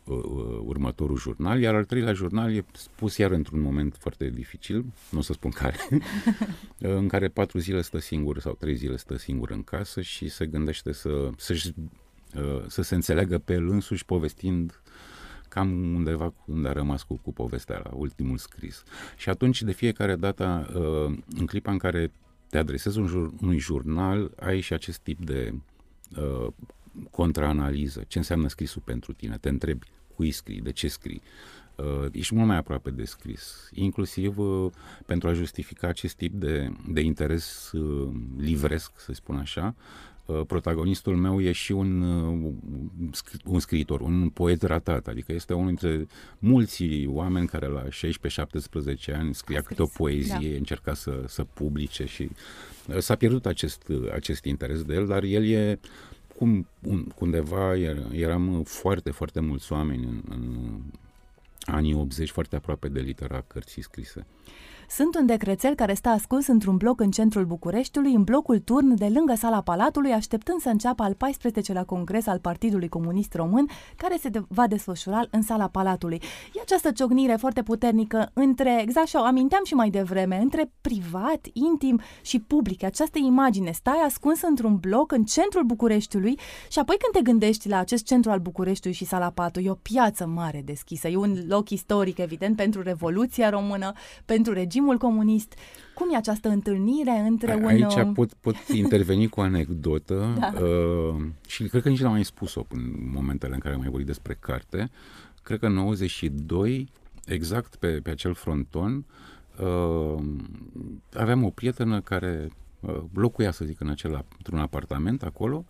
uh, 0.03 0.17
uh, 0.17 0.59
următorul 0.63 1.17
jurnal, 1.17 1.59
iar 1.59 1.75
al 1.75 1.85
treilea 1.85 2.13
jurnal 2.13 2.55
e 2.55 2.65
spus 2.71 3.17
iar 3.17 3.31
într-un 3.31 3.59
moment 3.59 3.95
foarte 3.99 4.29
dificil, 4.29 4.85
nu 5.09 5.19
o 5.19 5.21
să 5.21 5.33
spun 5.33 5.51
care, 5.51 5.77
în 6.99 7.07
care 7.07 7.27
patru 7.27 7.57
zile 7.57 7.81
stă 7.81 7.97
singur 7.97 8.39
sau 8.39 8.53
trei 8.53 8.75
zile 8.75 8.97
stă 8.97 9.17
singur 9.17 9.51
în 9.51 9.63
casă 9.63 10.01
și 10.01 10.29
se 10.29 10.45
gândește 10.45 10.91
să, 10.91 11.29
să-și 11.37 11.73
Uh, 12.35 12.63
să 12.67 12.81
se 12.81 12.95
înțeleagă 12.95 13.37
pe 13.37 13.53
el 13.53 13.69
însuși 13.69 14.05
povestind 14.05 14.81
cam 15.53 15.95
undeva 15.95 16.33
unde 16.45 16.67
a 16.67 16.71
rămas 16.71 17.03
cu, 17.03 17.15
cu 17.15 17.33
povestea 17.33 17.81
la 17.83 17.91
ultimul 17.93 18.37
scris. 18.37 18.83
Și 19.17 19.29
atunci, 19.29 19.61
de 19.61 19.71
fiecare 19.71 20.15
dată, 20.15 20.69
uh, 20.75 21.17
în 21.37 21.45
clipa 21.45 21.71
în 21.71 21.77
care 21.77 22.11
te 22.49 22.57
adresezi 22.57 22.99
un 22.99 23.07
jur, 23.07 23.33
unui 23.41 23.57
jurnal, 23.59 24.31
ai 24.39 24.59
și 24.59 24.73
acest 24.73 24.99
tip 24.99 25.25
de 25.25 25.53
uh, 26.17 26.47
contraanaliză. 27.11 28.03
Ce 28.07 28.17
înseamnă 28.17 28.47
scrisul 28.47 28.81
pentru 28.85 29.13
tine? 29.13 29.37
Te 29.37 29.49
întrebi 29.49 29.87
cui 30.15 30.31
scrii, 30.31 30.61
de 30.61 30.71
ce 30.71 30.87
scrii, 30.87 31.21
uh, 31.75 32.05
ești 32.11 32.35
mult 32.35 32.47
mai 32.47 32.57
aproape 32.57 32.89
de 32.89 33.03
scris. 33.03 33.69
Inclusiv 33.73 34.37
uh, 34.37 34.71
pentru 35.05 35.27
a 35.27 35.33
justifica 35.33 35.87
acest 35.87 36.15
tip 36.15 36.33
de, 36.33 36.71
de 36.87 37.01
interes 37.01 37.71
uh, 37.71 38.09
livresc, 38.37 38.91
să 38.99 39.13
spun 39.13 39.35
așa, 39.35 39.75
uh, 39.77 40.12
protagonistul 40.47 41.15
meu 41.15 41.41
e 41.41 41.51
și 41.51 41.71
un, 41.71 42.01
uh, 42.01 42.51
un 43.45 43.59
scriitor, 43.59 44.01
un 44.01 44.29
poet 44.29 44.61
ratat, 44.61 45.07
adică 45.07 45.33
este 45.33 45.53
unul 45.53 45.67
dintre 45.67 46.07
mulți 46.39 47.05
oameni 47.07 47.47
care 47.47 47.67
la 47.67 47.83
16-17 47.83 49.15
ani 49.15 49.35
scria 49.35 49.61
câte 49.61 49.81
o 49.81 49.85
poezie, 49.85 50.49
da. 50.49 50.57
încerca 50.57 50.93
să, 50.93 51.23
să 51.27 51.43
publice 51.43 52.05
și 52.05 52.29
uh, 52.87 52.97
s-a 52.97 53.15
pierdut 53.15 53.45
acest, 53.45 53.87
uh, 53.87 54.11
acest 54.13 54.45
interes 54.45 54.83
de 54.83 54.93
el, 54.93 55.07
dar 55.07 55.23
el 55.23 55.45
e 55.45 55.79
cum 56.37 56.67
un, 56.81 57.07
undeva 57.19 57.75
eram 58.11 58.63
foarte, 58.63 59.11
foarte 59.11 59.39
mulți 59.39 59.71
oameni 59.71 60.03
în, 60.03 60.21
în 60.29 60.81
anii 61.65 61.93
80, 61.93 62.31
foarte 62.31 62.55
aproape 62.55 62.87
de 62.87 62.99
litera 62.99 63.43
cărții 63.47 63.81
scrise. 63.81 64.25
Sunt 64.89 65.15
un 65.15 65.25
decrețel 65.25 65.75
care 65.75 65.93
stă 65.93 66.09
ascuns 66.09 66.47
într-un 66.47 66.77
bloc 66.77 66.99
în 66.99 67.11
centrul 67.11 67.45
Bucureștiului, 67.45 68.13
în 68.13 68.23
blocul 68.23 68.59
turn 68.59 68.95
de 68.95 69.07
lângă 69.13 69.33
sala 69.35 69.61
Palatului, 69.61 70.11
așteptând 70.11 70.59
să 70.59 70.69
înceapă 70.69 71.03
al 71.03 71.15
14-lea 71.15 71.85
congres 71.85 72.27
al 72.27 72.39
Partidului 72.39 72.89
Comunist 72.89 73.33
Român, 73.33 73.67
care 73.95 74.17
se 74.19 74.29
de- 74.29 74.45
va 74.47 74.67
desfășura 74.67 75.21
în 75.29 75.41
sala 75.41 75.67
Palatului. 75.67 76.21
E 76.53 76.59
această 76.61 76.91
ciocnire 76.91 77.35
foarte 77.35 77.63
puternică 77.63 78.29
între, 78.33 78.81
exact 78.81 79.07
și 79.07 79.15
o 79.15 79.23
aminteam 79.23 79.63
și 79.63 79.73
mai 79.73 79.89
devreme, 79.89 80.37
între 80.41 80.71
privat, 80.81 81.47
intim 81.53 82.01
și 82.21 82.39
public. 82.39 82.83
Această 82.83 83.17
imagine, 83.17 83.71
stai 83.71 84.01
ascuns 84.05 84.41
într-un 84.41 84.75
bloc 84.75 85.11
în 85.11 85.23
centrul 85.23 85.63
Bucureștiului 85.63 86.39
și 86.69 86.79
apoi 86.79 86.95
când 86.97 87.13
te 87.13 87.31
gândești 87.31 87.69
la 87.69 87.77
acest 87.77 88.05
centru 88.05 88.31
al 88.31 88.39
Bucureștiului 88.39 88.97
și 88.97 89.05
sala 89.05 89.29
Palatului, 89.29 89.67
e 89.67 89.71
o 89.71 89.73
piață 89.73 90.25
mare 90.25 90.61
deschisă, 90.65 91.07
e 91.07 91.15
un 91.15 91.37
loc 91.47 91.69
istoric, 91.69 92.17
evident, 92.17 92.55
pentru 92.55 92.81
Revoluția 92.81 93.49
Română, 93.49 93.91
pentru 94.25 94.53
regimul 94.73 94.97
comunist. 94.97 95.53
Cum 95.93 96.13
e 96.13 96.17
această 96.17 96.49
întâlnire 96.49 97.11
între 97.11 97.55
un... 97.55 97.65
Aici 97.65 98.13
pot, 98.13 98.33
pot 98.33 98.55
interveni 98.83 99.27
cu 99.27 99.39
o 99.39 99.43
anecdotă 99.43 100.35
da. 100.39 100.53
uh, 100.61 101.25
și 101.47 101.63
cred 101.63 101.81
că 101.81 101.89
nici 101.89 102.01
n-am 102.01 102.11
mai 102.11 102.23
spus-o 102.23 102.65
în 102.69 102.81
momentele 103.13 103.53
în 103.53 103.59
care 103.59 103.73
am 103.73 103.79
mai 103.79 103.89
vorbit 103.89 104.07
despre 104.07 104.37
carte. 104.39 104.91
Cred 105.43 105.59
că 105.59 105.65
în 105.65 105.73
92, 105.73 106.89
exact 107.25 107.75
pe, 107.75 107.87
pe 107.87 108.09
acel 108.09 108.33
fronton, 108.33 109.05
uh, 109.59 110.23
aveam 111.13 111.43
o 111.43 111.49
prietenă 111.49 112.01
care 112.01 112.51
uh, 112.79 113.01
locuia, 113.13 113.51
să 113.51 113.65
zic, 113.65 113.79
în 113.79 113.89
acel, 113.89 114.25
într-un 114.37 114.59
apartament 114.59 115.23
acolo 115.23 115.65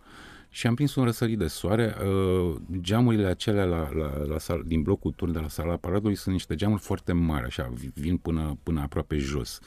și 0.54 0.66
am 0.66 0.74
prins 0.74 0.94
un 0.94 1.04
răsărit 1.04 1.38
de 1.38 1.46
soare. 1.46 1.94
Uh, 2.04 2.56
geamurile 2.80 3.26
acelea 3.26 3.64
la, 3.64 3.88
la, 3.92 4.24
la 4.24 4.38
sal, 4.38 4.62
din 4.66 4.82
blocul 4.82 5.12
turn 5.12 5.32
de 5.32 5.38
la 5.38 5.48
sala 5.48 5.76
paradului 5.76 6.14
sunt 6.14 6.34
niște 6.34 6.54
geamuri 6.54 6.80
foarte 6.80 7.12
mari, 7.12 7.44
așa, 7.44 7.72
vin 7.94 8.16
până, 8.16 8.58
până 8.62 8.80
aproape 8.80 9.16
jos. 9.16 9.60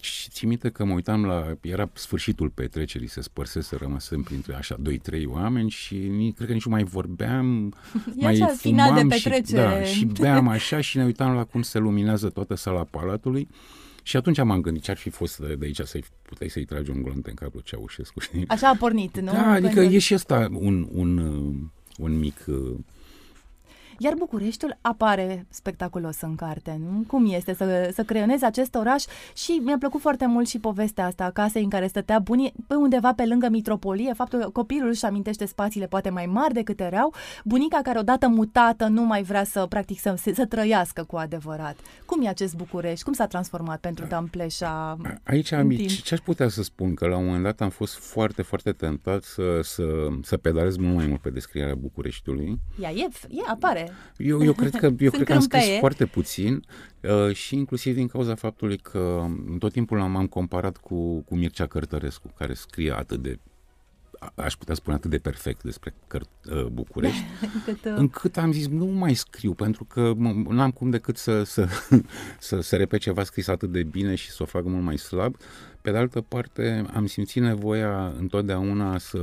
Și 0.00 0.30
ții 0.30 0.46
minte 0.46 0.68
că 0.70 0.84
mă 0.84 0.92
uitam 0.92 1.24
la, 1.24 1.56
era 1.60 1.90
sfârșitul 1.92 2.48
petrecerii, 2.48 3.08
se 3.08 3.20
spărsese, 3.20 3.76
rămăsem 3.76 4.22
printre 4.22 4.54
așa 4.54 4.76
2-3 5.12 5.24
oameni 5.26 5.70
și 5.70 5.96
cred 6.36 6.46
că 6.48 6.52
nici 6.54 6.64
nu 6.64 6.70
mai 6.70 6.84
vorbeam, 6.84 7.74
E 8.18 8.22
mai 8.22 8.32
așa, 8.32 8.46
final 8.46 8.94
de 8.94 9.00
fumam 9.00 9.16
și, 9.16 9.28
petrecere. 9.28 9.62
da, 9.62 9.82
și 9.82 10.04
beam 10.04 10.48
așa 10.48 10.80
și 10.80 10.96
ne 10.96 11.04
uitam 11.04 11.34
la 11.34 11.44
cum 11.44 11.62
se 11.62 11.78
luminează 11.78 12.28
toată 12.28 12.54
sala 12.54 12.84
palatului. 12.84 13.48
Și 14.06 14.16
atunci 14.16 14.42
m-am 14.42 14.60
gândit 14.60 14.82
ce 14.82 14.90
ar 14.90 14.96
fi 14.96 15.10
fost 15.10 15.38
de 15.38 15.58
aici 15.64 15.80
să-i 15.80 16.04
puteai 16.22 16.50
să-i 16.50 16.64
tragi 16.64 16.90
un 16.90 17.02
glonț 17.02 17.26
în 17.26 17.34
capul 17.34 17.60
Ceaușescu, 17.64 18.20
știi? 18.20 18.44
Așa 18.48 18.68
a 18.68 18.74
pornit, 18.74 19.20
nu? 19.20 19.32
Da, 19.32 19.50
adică 19.50 19.74
Pentru- 19.74 19.94
e 19.94 19.98
și 19.98 20.14
ăsta 20.14 20.48
un, 20.52 20.88
un, 20.92 21.18
uh, 21.18 21.54
un 21.98 22.18
mic... 22.18 22.44
uh, 23.98 24.04
Iar 24.04 24.14
Bucureștiul 24.14 24.78
apare 24.80 25.46
spectaculos 25.50 26.20
în 26.20 26.34
carte, 26.34 26.80
nu? 26.80 27.04
Cum 27.06 27.32
este 27.32 27.54
să, 27.54 27.90
să 27.94 28.02
creionezi 28.02 28.44
acest 28.44 28.74
oraș? 28.74 29.04
Și 29.36 29.60
mi-a 29.64 29.76
plăcut 29.78 30.00
foarte 30.00 30.26
mult 30.26 30.48
și 30.48 30.58
povestea 30.58 31.06
asta 31.06 31.24
a 31.24 31.30
casei 31.30 31.62
în 31.62 31.68
care 31.68 31.86
stătea 31.86 32.18
bunii, 32.18 32.52
pe 32.66 32.74
undeva 32.74 33.12
pe 33.12 33.26
lângă 33.26 33.48
mitropolie, 33.48 34.12
faptul 34.12 34.38
că 34.38 34.48
copilul 34.48 34.88
își 34.88 35.04
amintește 35.04 35.46
spațiile 35.46 35.86
poate 35.86 36.10
mai 36.10 36.26
mari 36.26 36.54
decât 36.54 36.80
erau, 36.80 37.14
bunica 37.44 37.80
care 37.82 37.98
odată 37.98 38.28
mutată 38.28 38.86
nu 38.86 39.02
mai 39.02 39.22
vrea 39.22 39.44
să, 39.44 39.66
practic, 39.68 40.00
să, 40.00 40.14
să 40.34 40.46
trăiască 40.46 41.04
cu 41.04 41.16
adevărat. 41.16 41.76
Cum 42.04 42.22
e 42.22 42.28
acest 42.28 42.56
București? 42.56 43.04
Cum 43.04 43.12
s-a 43.12 43.26
transformat 43.26 43.80
pentru 43.80 44.04
Dan 44.08 44.26
Pleșa? 44.26 44.96
Aici, 45.24 45.50
în 45.50 45.58
am, 45.58 45.68
timp? 45.68 45.88
ce 45.88 46.14
aș 46.14 46.20
putea 46.20 46.48
să 46.48 46.62
spun? 46.62 46.94
Că 46.94 47.06
la 47.06 47.16
un 47.16 47.24
moment 47.24 47.42
dat 47.42 47.60
am 47.60 47.70
fost 47.70 47.94
foarte, 47.94 48.42
foarte 48.42 48.72
tentat 48.72 49.22
să, 49.22 49.60
să, 49.62 49.84
să 50.22 50.36
pedalez 50.36 50.76
mult 50.76 50.94
mai 50.94 51.06
mult 51.06 51.20
pe 51.20 51.30
descrierea 51.30 51.74
Bucureștiului. 51.74 52.60
Ea 52.80 52.90
e, 52.90 53.08
e 53.28 53.40
apare. 53.46 53.85
Eu, 54.16 54.44
eu 54.44 54.52
cred 54.52 54.70
că, 54.74 54.86
eu 54.86 54.92
Sunt 54.98 55.10
cred 55.12 55.26
că 55.26 55.32
am 55.32 55.40
scris 55.40 55.48
crâmpeie. 55.60 55.78
foarte 55.78 56.06
puțin 56.06 56.64
uh, 57.02 57.34
și 57.34 57.54
inclusiv 57.56 57.94
din 57.94 58.06
cauza 58.06 58.34
faptului 58.34 58.76
că 58.76 59.26
tot 59.58 59.72
timpul 59.72 60.00
am, 60.00 60.16
am 60.16 60.26
comparat 60.26 60.76
cu, 60.76 61.20
cu 61.20 61.34
Mircea 61.36 61.66
Cărtărescu, 61.66 62.32
care 62.38 62.54
scrie 62.54 62.92
atât 62.92 63.22
de 63.22 63.38
a- 63.38 63.55
aș 64.34 64.54
putea 64.54 64.74
spune 64.74 64.96
atât 64.96 65.10
de 65.10 65.18
perfect 65.18 65.62
despre 65.62 65.94
Căr- 66.14 66.50
uh, 66.50 66.64
București, 66.64 67.24
Cât, 67.64 67.84
uh, 67.84 67.92
încât 67.96 68.36
am 68.36 68.52
zis 68.52 68.66
nu 68.68 68.84
mai 68.84 69.14
scriu, 69.14 69.54
pentru 69.54 69.84
că 69.84 70.12
mă- 70.16 70.44
n-am 70.48 70.70
cum 70.70 70.90
decât 70.90 71.16
să, 71.16 71.42
să, 71.42 71.68
să, 72.38 72.60
să 72.60 72.76
repet 72.76 73.00
ceva 73.00 73.24
scris 73.24 73.48
atât 73.48 73.72
de 73.72 73.82
bine 73.82 74.14
și 74.14 74.30
să 74.30 74.42
o 74.42 74.46
fac 74.46 74.64
mult 74.64 74.84
mai 74.84 74.98
slab. 74.98 75.36
Pe 75.82 75.90
de 75.90 75.98
altă 75.98 76.20
parte, 76.20 76.84
am 76.94 77.06
simțit 77.06 77.42
nevoia 77.42 78.06
întotdeauna 78.18 78.98
să, 78.98 79.18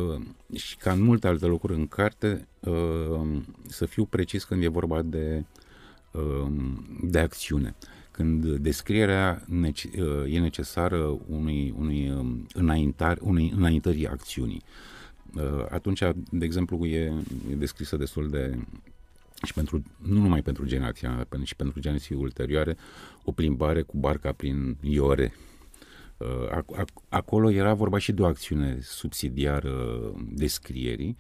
și 0.54 0.78
ca 0.78 0.92
în 0.92 1.02
multe 1.02 1.28
alte 1.28 1.46
lucruri 1.46 1.80
în 1.80 1.88
carte, 1.88 2.48
uh, 2.60 3.42
să 3.68 3.86
fiu 3.86 4.06
precis 4.06 4.44
când 4.44 4.64
e 4.64 4.68
vorba 4.68 5.02
de, 5.02 5.46
uh, 6.12 6.52
de 7.02 7.20
acțiune. 7.20 7.76
Când 8.14 8.46
descrierea 8.46 9.44
nece- 9.48 9.90
uh, 10.02 10.34
e 10.34 10.40
necesară 10.40 11.20
unui, 11.28 11.74
unui, 11.78 12.10
um, 12.10 12.48
înaintar, 12.54 13.18
unei 13.22 13.54
înaintării 13.56 14.08
acțiunii. 14.08 14.62
Uh, 15.36 15.66
atunci, 15.70 16.00
de 16.30 16.46
exemplu, 16.46 16.86
e, 16.86 17.14
e 17.52 17.56
descrisă 17.56 17.98
destul 17.98 18.30
de 18.30 18.58
și 19.44 19.54
pentru, 19.54 19.84
nu 19.98 20.20
numai 20.20 20.42
pentru 20.42 20.66
generația 20.66 21.10
mea, 21.10 21.26
pentru, 21.30 21.48
și 21.48 21.56
pentru 21.56 21.80
generații 21.80 22.16
ulterioare, 22.16 22.78
o 23.24 23.32
plimbare 23.32 23.82
cu 23.82 23.98
barca 23.98 24.32
prin 24.32 24.78
Iore. 24.82 25.34
Uh, 26.18 26.50
ac- 26.50 26.82
ac- 26.82 27.04
acolo 27.10 27.52
era 27.52 27.74
vorba 27.74 27.98
și 27.98 28.12
de 28.12 28.22
o 28.22 28.26
acțiune 28.26 28.78
subsidiară 28.82 29.74
descrierii 30.30 31.18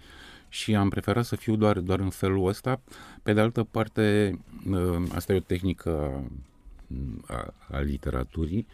și 0.50 0.76
am 0.76 0.90
preferat 0.90 1.26
să 1.26 1.36
fiu 1.36 1.56
doar, 1.56 1.80
doar 1.80 2.00
în 2.00 2.10
felul 2.10 2.48
ăsta. 2.48 2.82
Pe 3.24 3.34
de 3.34 3.40
altă 3.40 3.64
parte, 3.64 4.38
uh, 4.70 5.04
asta 5.14 5.34
e 5.34 5.38
o 5.38 5.40
tehnică 5.40 6.24
a, 7.28 7.34
a, 7.36 7.54
a 7.72 7.80
literaturii. 7.80 8.68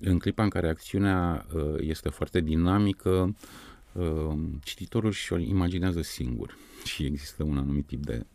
În 0.00 0.18
clipa 0.18 0.42
în 0.42 0.48
care 0.48 0.68
acțiunea 0.68 1.46
uh, 1.54 1.74
este 1.78 2.08
foarte 2.08 2.40
dinamică, 2.40 3.36
uh, 3.92 4.38
cititorul 4.62 5.12
și-o 5.12 5.38
imaginează 5.38 6.02
singur 6.02 6.56
și 6.84 7.04
există 7.04 7.42
un 7.42 7.58
anumit 7.58 7.86
tip 7.86 8.04
de 8.04 8.26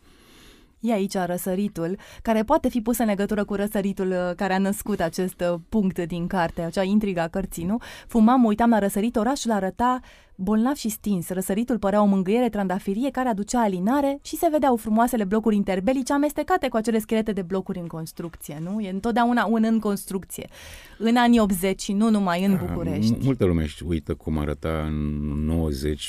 E 0.80 0.92
aici 0.92 1.14
răsăritul, 1.14 1.98
care 2.22 2.42
poate 2.42 2.68
fi 2.68 2.80
pus 2.80 2.98
în 2.98 3.06
legătură 3.06 3.44
cu 3.44 3.54
răsăritul 3.54 4.10
uh, 4.10 4.34
care 4.36 4.52
a 4.52 4.58
născut 4.58 5.00
acest 5.00 5.40
uh, 5.40 5.54
punct 5.68 5.98
din 5.98 6.26
carte, 6.26 6.62
acea 6.62 6.82
intriga 6.82 7.22
a 7.22 7.28
cărții, 7.28 7.64
nu? 7.64 7.78
Fumam, 8.06 8.40
mă 8.40 8.46
uitam 8.46 8.70
la 8.70 8.78
răsărit, 8.78 9.16
orașul 9.16 9.50
arăta 9.50 10.00
bolnav 10.36 10.74
și 10.74 10.88
stins. 10.88 11.28
Răsăritul 11.28 11.78
părea 11.78 12.02
o 12.02 12.04
mângâiere 12.04 12.48
trandafirie 12.48 13.10
care 13.10 13.28
aducea 13.28 13.60
alinare 13.60 14.18
și 14.22 14.36
se 14.36 14.48
vedeau 14.50 14.76
frumoasele 14.76 15.24
blocuri 15.24 15.56
interbelice 15.56 16.12
amestecate 16.12 16.68
cu 16.68 16.76
acele 16.76 16.98
schelete 16.98 17.32
de 17.32 17.42
blocuri 17.42 17.78
în 17.78 17.86
construcție, 17.86 18.58
nu? 18.62 18.80
E 18.80 18.90
întotdeauna 18.90 19.44
un 19.44 19.64
în 19.64 19.78
construcție. 19.78 20.48
În 20.98 21.16
anii 21.16 21.38
80 21.40 21.80
și 21.82 21.92
nu 21.92 22.10
numai 22.10 22.44
în 22.44 22.58
București. 22.66 23.14
M- 23.14 23.22
Multă 23.22 23.44
lume 23.44 23.62
își 23.62 23.84
uită 23.86 24.14
cum 24.14 24.38
arăta 24.38 24.82
în 24.86 24.94
90 25.44 26.08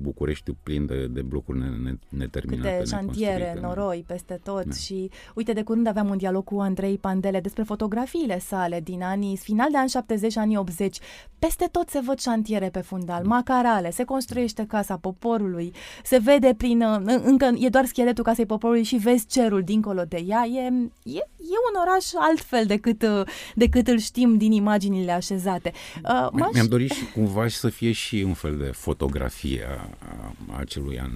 Bucureștiul 0.00 0.56
plin 0.62 0.86
de, 0.86 1.06
de 1.06 1.22
blocuri 1.22 1.58
ne, 1.58 1.68
ne, 1.68 1.92
neterminate. 2.08 2.68
Câte 2.76 2.84
șantiere, 2.84 3.32
neconstruite, 3.32 3.60
da. 3.60 3.66
noroi 3.68 4.04
peste 4.06 4.40
tot 4.44 4.64
Da. 4.64 4.74
și 4.74 5.10
uite 5.34 5.52
de 5.52 5.62
curând 5.62 5.86
aveam 5.86 6.08
un 6.08 6.16
dialog 6.16 6.44
cu 6.44 6.58
Andrei 6.58 6.98
Pandele 6.98 7.40
despre 7.40 7.62
fotografiile 7.62 8.38
sale 8.38 8.80
din 8.80 9.02
anii, 9.02 9.36
final 9.36 9.70
de 9.70 9.76
ani 9.76 9.88
70, 9.88 10.36
anii 10.36 10.56
80. 10.56 10.98
Peste 11.38 11.68
tot 11.70 11.88
se 11.88 12.00
văd 12.06 12.18
șantiere 12.18 12.68
pe 12.68 12.80
fundal, 12.80 13.24
macarale, 13.66 13.90
se 13.90 14.04
construiește 14.04 14.64
casa 14.68 14.96
poporului, 14.96 15.72
se 16.04 16.18
vede 16.18 16.54
prin, 16.56 16.82
uh, 16.82 17.20
încă 17.24 17.50
e 17.58 17.68
doar 17.68 17.84
scheletul 17.86 18.24
casei 18.24 18.46
poporului 18.46 18.82
și 18.82 18.96
vezi 18.96 19.26
cerul 19.26 19.62
dincolo 19.62 20.02
de 20.08 20.24
ea. 20.26 20.44
E, 20.46 20.60
e, 21.02 21.18
e 21.38 21.56
un 21.72 21.80
oraș 21.80 22.04
altfel 22.28 22.64
decât, 22.66 23.02
uh, 23.02 23.22
decât 23.54 23.86
îl 23.88 23.98
știm 23.98 24.36
din 24.36 24.52
imaginile 24.52 25.12
așezate. 25.12 25.72
Uh, 26.04 26.28
Mi- 26.32 26.40
m-aș- 26.40 26.52
Mi-am 26.52 26.66
dorit 26.66 26.90
și 26.90 27.12
cumva 27.12 27.46
și 27.46 27.56
să 27.56 27.68
fie 27.68 27.92
și 27.92 28.22
un 28.26 28.34
fel 28.34 28.56
de 28.56 28.64
fotografie 28.64 29.64
a, 29.68 29.88
a, 30.08 30.32
a 30.52 30.58
acelui 30.58 30.98
an 31.00 31.10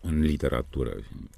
în 0.00 0.20
literatură. 0.20 0.90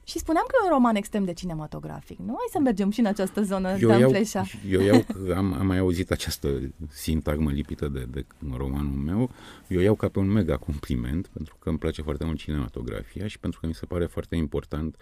Și 0.04 0.18
spuneam 0.18 0.44
că 0.48 0.54
e 0.60 0.64
un 0.66 0.72
roman 0.72 0.94
extrem 0.96 1.24
de 1.24 1.32
cinematografic, 1.32 2.18
nu? 2.18 2.26
Hai 2.26 2.48
să 2.52 2.58
mergem 2.58 2.90
și 2.90 3.00
în 3.00 3.06
această 3.06 3.42
zonă, 3.42 3.76
Eu 3.80 3.88
Dan 3.88 4.00
iau, 4.00 4.10
Pleșa. 4.10 4.44
eu 4.70 4.80
iau 4.80 5.04
că 5.08 5.34
am, 5.36 5.52
am 5.58 5.66
mai 5.66 5.78
auzit 5.78 6.10
această 6.10 6.48
sintagmă 6.90 7.50
lipită 7.50 7.88
de, 7.88 8.06
de 8.10 8.24
romanul 8.56 8.92
meu, 9.04 9.30
eu 9.68 9.80
iau 9.80 9.94
ca 9.94 10.08
pe 10.08 10.18
un 10.18 10.30
mega 10.32 10.53
compliment, 10.56 11.26
pentru 11.26 11.56
că 11.58 11.68
îmi 11.68 11.78
place 11.78 12.02
foarte 12.02 12.24
mult 12.24 12.38
cinematografia 12.38 13.26
și 13.26 13.38
pentru 13.38 13.60
că 13.60 13.66
mi 13.66 13.74
se 13.74 13.86
pare 13.86 14.06
foarte 14.06 14.36
important, 14.36 14.96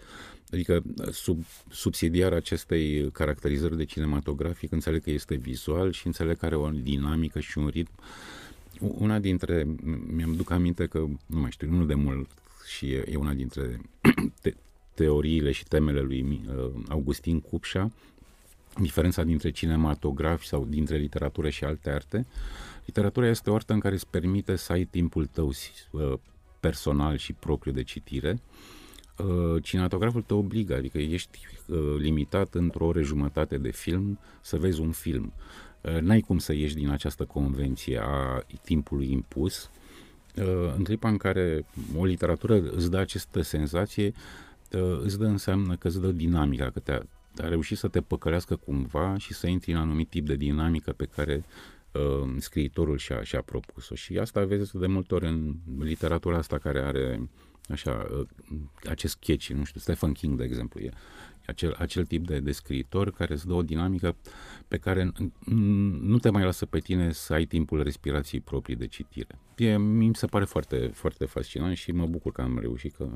adică 0.51 0.83
sub, 1.11 1.43
subsidiar 1.69 2.33
acestei 2.33 3.11
caracterizări 3.11 3.77
de 3.77 3.85
cinematografic, 3.85 4.71
înțeleg 4.71 5.03
că 5.03 5.09
este 5.09 5.35
vizual 5.35 5.91
și 5.91 6.05
înțeleg 6.05 6.37
că 6.37 6.45
are 6.45 6.55
o 6.55 6.69
dinamică 6.69 7.39
și 7.39 7.57
un 7.57 7.67
ritm. 7.67 7.91
Una 8.79 9.19
dintre, 9.19 9.67
mi-am 10.07 10.35
duc 10.35 10.51
aminte 10.51 10.85
că, 10.85 10.99
nu 11.25 11.39
mai 11.39 11.51
știu, 11.51 11.71
nu 11.71 11.85
de 11.85 11.93
mult 11.93 12.29
și 12.67 12.85
e, 12.91 13.03
e 13.11 13.15
una 13.15 13.33
dintre 13.33 13.81
te, 14.41 14.53
teoriile 14.93 15.51
și 15.51 15.63
temele 15.63 16.01
lui 16.01 16.41
uh, 16.47 16.71
Augustin 16.87 17.39
Cupșa, 17.39 17.91
diferența 18.81 19.23
dintre 19.23 19.51
cinematograf 19.51 20.43
sau 20.43 20.65
dintre 20.65 20.97
literatură 20.97 21.49
și 21.49 21.63
alte 21.63 21.89
arte. 21.89 22.25
Literatura 22.85 23.27
este 23.27 23.49
o 23.49 23.55
artă 23.55 23.73
în 23.73 23.79
care 23.79 23.93
îți 23.93 24.07
permite 24.07 24.55
să 24.55 24.71
ai 24.71 24.83
timpul 24.83 25.25
tău 25.25 25.51
uh, 25.91 26.13
personal 26.59 27.17
și 27.17 27.33
propriu 27.33 27.71
de 27.71 27.83
citire. 27.83 28.39
Uh, 29.17 29.63
cinematograful 29.63 30.21
te 30.21 30.33
obligă, 30.33 30.75
adică 30.75 30.97
ești 30.97 31.39
limitat 31.97 32.53
într-o 32.53 32.85
oră 32.85 33.01
jumătate 33.01 33.57
de 33.57 33.71
film 33.71 34.19
să 34.41 34.57
vezi 34.57 34.81
un 34.81 34.91
film. 34.91 35.33
N-ai 36.01 36.19
cum 36.19 36.37
să 36.37 36.53
ieși 36.53 36.75
din 36.75 36.89
această 36.89 37.25
convenție 37.25 37.99
a 38.03 38.43
timpului 38.63 39.11
impus. 39.11 39.69
În 40.75 40.83
clipa 40.83 41.09
în 41.09 41.17
care 41.17 41.65
o 41.97 42.05
literatură 42.05 42.61
îți 42.71 42.89
dă 42.89 42.97
această 42.97 43.41
senzație, 43.41 44.13
îți 45.01 45.17
dă 45.17 45.25
înseamnă 45.25 45.75
că 45.75 45.87
îți 45.87 46.01
dă 46.01 46.11
dinamica, 46.11 46.69
că 46.69 46.79
te-a, 46.79 47.01
a 47.37 47.47
reușit 47.47 47.77
să 47.77 47.87
te 47.87 48.01
păcălească 48.01 48.55
cumva 48.55 49.17
și 49.17 49.33
să 49.33 49.47
intri 49.47 49.71
în 49.71 49.77
anumit 49.77 50.09
tip 50.09 50.25
de 50.25 50.35
dinamică 50.35 50.91
pe 50.91 51.05
care 51.05 51.43
uh, 51.93 52.35
scriitorul 52.37 52.97
și-a, 52.97 53.23
și-a 53.23 53.41
propus-o. 53.41 53.95
Și 53.95 54.17
asta 54.17 54.45
vezi 54.45 54.77
de 54.77 54.87
multe 54.87 55.13
ori 55.13 55.25
în 55.25 55.55
literatura 55.79 56.37
asta 56.37 56.57
care 56.57 56.79
are 56.79 57.29
așa, 57.69 58.07
uh, 58.11 58.27
acest 58.89 59.13
sketch, 59.13 59.47
nu 59.47 59.63
știu, 59.63 59.79
Stephen 59.79 60.11
King, 60.11 60.37
de 60.37 60.43
exemplu, 60.43 60.79
e 60.79 60.89
acel, 61.45 61.75
acel 61.77 62.05
tip 62.05 62.25
de, 62.25 62.39
de 62.39 62.51
scriitor 62.51 63.11
care 63.11 63.33
îți 63.33 63.47
dă 63.47 63.53
o 63.53 63.61
dinamică 63.61 64.15
pe 64.67 64.77
care 64.77 65.11
nu 66.01 66.19
te 66.19 66.29
mai 66.29 66.43
lasă 66.43 66.65
pe 66.65 66.79
tine 66.79 67.11
să 67.11 67.33
ai 67.33 67.45
timpul 67.45 67.83
respirației 67.83 68.41
proprii 68.41 68.75
de 68.75 68.87
citire. 68.87 69.39
E, 69.55 69.77
mi 69.77 70.15
se 70.15 70.25
pare 70.25 70.45
foarte, 70.45 70.91
foarte 70.93 71.25
fascinant 71.25 71.77
și 71.77 71.91
mă 71.91 72.05
bucur 72.05 72.31
că 72.31 72.41
am 72.41 72.59
reușit 72.59 72.95
că 72.95 73.09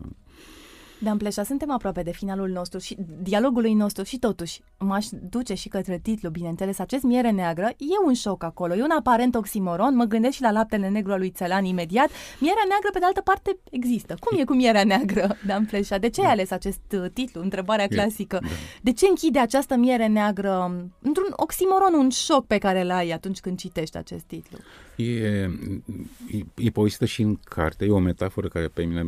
Dan 0.99 1.17
Pleșa, 1.17 1.43
suntem 1.43 1.71
aproape 1.71 2.01
de 2.01 2.11
finalul 2.11 2.49
nostru 2.49 2.79
și 2.79 2.97
dialogului 3.21 3.73
nostru 3.73 4.03
și 4.03 4.17
totuși 4.17 4.61
m-aș 4.77 5.05
duce 5.29 5.53
și 5.53 5.69
către 5.69 5.97
titlu, 5.97 6.29
bineînțeles, 6.29 6.79
acest 6.79 7.03
miere 7.03 7.31
neagră, 7.31 7.65
e 7.77 8.05
un 8.05 8.13
șoc 8.13 8.43
acolo, 8.43 8.75
e 8.75 8.83
un 8.83 8.95
aparent 8.97 9.35
oximoron, 9.35 9.95
mă 9.95 10.03
gândesc 10.03 10.35
și 10.35 10.41
la 10.41 10.51
laptele 10.51 10.89
negru 10.89 11.11
al 11.11 11.19
lui 11.19 11.29
Țelan 11.29 11.65
imediat. 11.65 12.09
Mierea 12.39 12.63
neagră, 12.67 12.89
pe 12.93 12.99
de 12.99 13.05
altă 13.05 13.21
parte, 13.21 13.57
există. 13.71 14.15
Cum 14.19 14.39
e 14.39 14.43
cu 14.43 14.53
mierea 14.53 14.83
neagră, 14.83 15.37
Dan 15.47 15.65
Pleșa? 15.65 15.97
De 15.97 16.09
ce 16.09 16.21
ai 16.21 16.31
ales 16.31 16.51
acest 16.51 16.81
uh, 16.91 17.05
titlu? 17.13 17.41
Întrebarea 17.41 17.87
clasică. 17.87 18.37
Da. 18.41 18.47
De 18.81 18.91
ce 18.91 19.07
închide 19.07 19.39
această 19.39 19.75
miere 19.75 20.07
neagră 20.07 20.63
într-un 21.01 21.33
oximoron, 21.35 21.93
un 21.93 22.09
șoc 22.09 22.45
pe 22.45 22.57
care 22.57 22.83
l 22.83 22.89
ai 22.89 23.09
atunci 23.09 23.39
când 23.39 23.57
citești 23.57 23.97
acest 23.97 24.23
titlu? 24.23 24.57
E, 24.97 25.03
e, 25.03 26.45
e 26.55 26.69
povestită 26.69 27.05
și 27.05 27.21
în 27.21 27.35
carte, 27.35 27.85
e 27.85 27.91
o 27.91 27.99
metaforă 27.99 28.47
care 28.47 28.67
pe 28.67 28.83
mine 28.83 29.01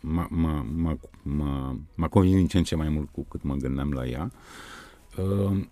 m-a, 0.00 0.26
m-a, 0.30 0.66
m-a, 0.74 0.98
m-a, 1.22 1.78
m-a 1.94 2.08
convins 2.08 2.36
din 2.36 2.46
ce 2.46 2.58
în 2.58 2.64
ce 2.64 2.76
mai 2.76 2.88
mult 2.88 3.08
cu 3.12 3.22
cât 3.22 3.42
mă 3.42 3.54
gândeam 3.54 3.92
la 3.92 4.06
ea. 4.06 4.32
Uh, 5.16 5.66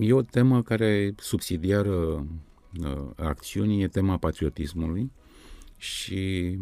e 0.00 0.12
o 0.12 0.22
temă 0.22 0.62
care 0.62 1.14
subsidiară 1.16 1.90
uh, 1.90 3.02
acțiunii, 3.16 3.82
e 3.82 3.88
tema 3.88 4.16
patriotismului 4.16 5.12
și 5.76 6.58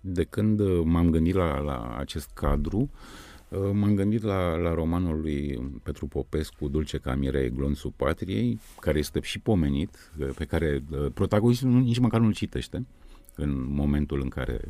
de 0.00 0.24
când 0.24 0.60
m-am 0.84 1.10
gândit 1.10 1.34
la, 1.34 1.58
la 1.58 1.96
acest 1.98 2.30
cadru, 2.34 2.78
uh, 2.78 2.88
Uh, 2.88 3.31
m-am 3.72 3.94
gândit 3.94 4.22
la, 4.22 4.56
la 4.56 4.74
romanul 4.74 5.20
lui 5.20 5.70
Petru 5.82 6.06
Popescu, 6.06 6.68
Dulce 6.68 6.98
ca 6.98 7.14
Mirei, 7.14 7.50
Glonțul 7.50 7.92
Patriei, 7.96 8.60
care 8.80 8.98
este 8.98 9.20
și 9.20 9.38
pomenit, 9.38 10.12
uh, 10.18 10.28
pe 10.36 10.44
care 10.44 10.82
uh, 10.90 11.06
protagonistul 11.14 11.70
nici 11.70 11.98
măcar 11.98 12.20
nu-l 12.20 12.34
citește 12.34 12.86
în 13.34 13.72
momentul 13.72 14.20
în 14.20 14.28
care 14.28 14.60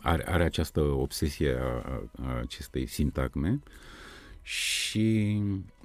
are, 0.00 0.28
are 0.28 0.44
această 0.44 0.80
obsesie 0.80 1.56
a, 1.60 2.02
a 2.22 2.38
acestei 2.40 2.86
sintagme. 2.86 3.58
Și 4.42 5.38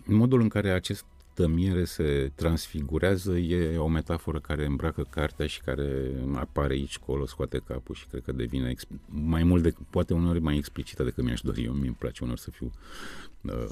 modul 0.05 0.41
în 0.41 0.47
care 0.47 0.69
acest 0.69 1.05
tămiere 1.33 1.83
se 1.83 2.31
transfigurează 2.35 3.37
e 3.37 3.77
o 3.77 3.87
metaforă 3.87 4.39
care 4.39 4.65
îmbracă 4.65 5.07
cartea 5.09 5.47
și 5.47 5.61
care 5.61 6.11
apare 6.35 6.73
aici, 6.73 6.97
colo, 6.97 7.25
scoate 7.25 7.61
capul 7.67 7.95
și 7.95 8.07
cred 8.07 8.23
că 8.23 8.31
devine 8.31 8.75
mai 9.07 9.43
mult 9.43 9.63
de, 9.63 9.73
poate 9.89 10.13
uneori 10.13 10.39
mai 10.39 10.57
explicită 10.57 11.03
decât 11.03 11.23
mi-aș 11.23 11.41
dori 11.41 11.63
eu. 11.63 11.73
Mi-mi 11.73 11.95
place 11.99 12.23
uneori 12.23 12.41
să 12.41 12.49
fiu 12.49 12.71
uh, 13.41 13.69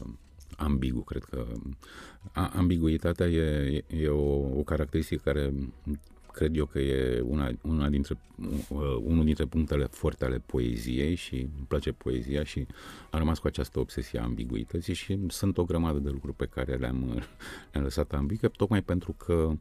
ambigu. 0.58 1.02
Cred 1.02 1.24
că 1.24 1.46
a, 2.32 2.52
ambiguitatea 2.56 3.28
e, 3.28 3.84
e 3.88 4.08
o, 4.08 4.58
o 4.58 4.64
caracteristică 4.64 5.22
care 5.24 5.54
cred 6.34 6.56
eu 6.56 6.66
că 6.66 6.80
e 6.80 7.20
una, 7.20 7.52
una 7.62 7.90
dintre, 7.90 8.18
uh, 8.70 8.98
unul 9.04 9.24
dintre 9.24 9.46
punctele 9.46 9.86
forte 9.86 10.26
ale 10.26 10.42
poeziei 10.46 11.16
și 11.16 11.36
îmi 11.36 11.66
place 11.68 11.92
poezia 11.92 12.44
și 12.44 12.68
am 13.10 13.20
rămas 13.20 13.40
cu 13.40 13.48
această 13.48 13.80
obsesie 13.80 14.20
a 14.20 14.24
ambiguității 14.24 14.94
și 14.94 15.20
sunt 15.28 15.58
o 15.58 15.64
grămadă 15.64 16.00
de 16.00 16.10
lucruri 16.10 16.36
pe 16.36 16.46
care 16.46 16.76
le-am, 16.76 17.06
le-am 17.72 17.84
lăsat 17.84 18.14
ambigue, 18.14 18.48
tocmai 18.48 18.82
pentru 18.82 19.12
că 19.12 19.52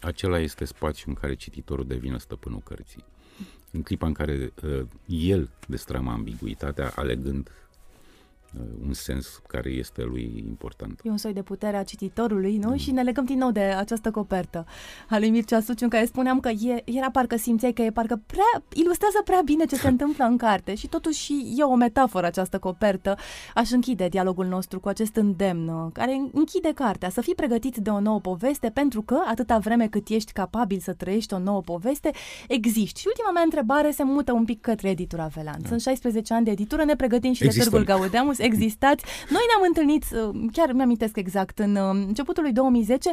acela 0.00 0.38
este 0.38 0.64
spațiul 0.64 1.08
în 1.08 1.20
care 1.20 1.34
cititorul 1.34 1.86
devine 1.86 2.18
stăpânul 2.18 2.60
cărții. 2.64 3.04
În 3.72 3.82
clipa 3.82 4.06
în 4.06 4.12
care 4.12 4.52
uh, 4.62 4.82
el 5.06 5.50
destramă 5.66 6.10
ambiguitatea, 6.10 6.92
alegând 6.94 7.48
Uh, 7.48 7.69
un 8.86 8.92
sens 8.92 9.40
care 9.46 9.70
este 9.70 10.02
lui 10.02 10.44
important. 10.46 11.00
E 11.02 11.10
un 11.10 11.16
soi 11.16 11.32
de 11.32 11.42
putere 11.42 11.76
a 11.76 11.82
cititorului, 11.82 12.56
nu? 12.56 12.68
Mm. 12.68 12.76
Și 12.76 12.90
ne 12.90 13.02
legăm 13.02 13.24
din 13.24 13.38
nou 13.38 13.50
de 13.50 13.60
această 13.60 14.10
copertă 14.10 14.66
a 15.08 15.18
lui 15.18 15.30
Mircea 15.30 15.60
Suciu, 15.60 15.84
în 15.84 15.90
care 15.90 16.04
spuneam 16.04 16.40
că 16.40 16.48
e, 16.48 16.82
era 16.84 17.10
parcă 17.10 17.36
simțeai 17.36 17.72
că 17.72 17.82
e 17.82 17.90
parcă 17.90 18.22
prea, 18.26 18.62
ilustrează 18.72 19.22
prea 19.24 19.40
bine 19.44 19.64
ce 19.64 19.76
se 19.76 19.88
întâmplă 19.94 20.24
în 20.24 20.36
carte 20.36 20.74
și 20.74 20.88
totuși 20.88 21.32
e 21.56 21.62
o 21.62 21.74
metaforă 21.74 22.26
această 22.26 22.58
copertă. 22.58 23.16
Aș 23.54 23.70
închide 23.70 24.08
dialogul 24.08 24.46
nostru 24.46 24.80
cu 24.80 24.88
acest 24.88 25.16
îndemn 25.16 25.68
uh, 25.68 25.90
care 25.92 26.20
închide 26.32 26.72
cartea, 26.74 27.10
să 27.10 27.20
fii 27.20 27.34
pregătit 27.34 27.76
de 27.76 27.90
o 27.90 28.00
nouă 28.00 28.20
poveste 28.20 28.70
pentru 28.70 29.02
că 29.02 29.22
atâta 29.26 29.58
vreme 29.58 29.86
cât 29.88 30.08
ești 30.08 30.32
capabil 30.32 30.78
să 30.78 30.92
trăiești 30.92 31.34
o 31.34 31.38
nouă 31.38 31.60
poveste, 31.60 32.10
existi. 32.48 33.00
Și 33.00 33.06
ultima 33.06 33.30
mea 33.30 33.42
întrebare 33.42 33.90
se 33.90 34.02
mută 34.02 34.32
un 34.32 34.44
pic 34.44 34.60
către 34.60 34.88
editura 34.88 35.26
Velan. 35.26 35.58
Da. 35.60 35.68
Sunt 35.68 35.80
16 35.80 36.34
ani 36.34 36.44
de 36.44 36.50
editură, 36.50 36.84
ne 36.84 36.96
pregătim 36.96 37.32
și 37.32 37.44
Există. 37.44 37.64
de 37.64 37.76
Târgul 37.76 37.94
Gaudeamus 37.94 38.38
existați. 38.40 39.04
Noi 39.28 39.42
ne-am 39.48 39.64
întâlnit, 39.66 40.04
uh, 40.12 40.50
chiar 40.52 40.72
mi-amintesc 40.72 41.16
exact, 41.16 41.58
în 41.58 41.76
uh, 41.76 42.04
începutul 42.06 42.42
lui 42.42 42.52
2010, 42.52 43.10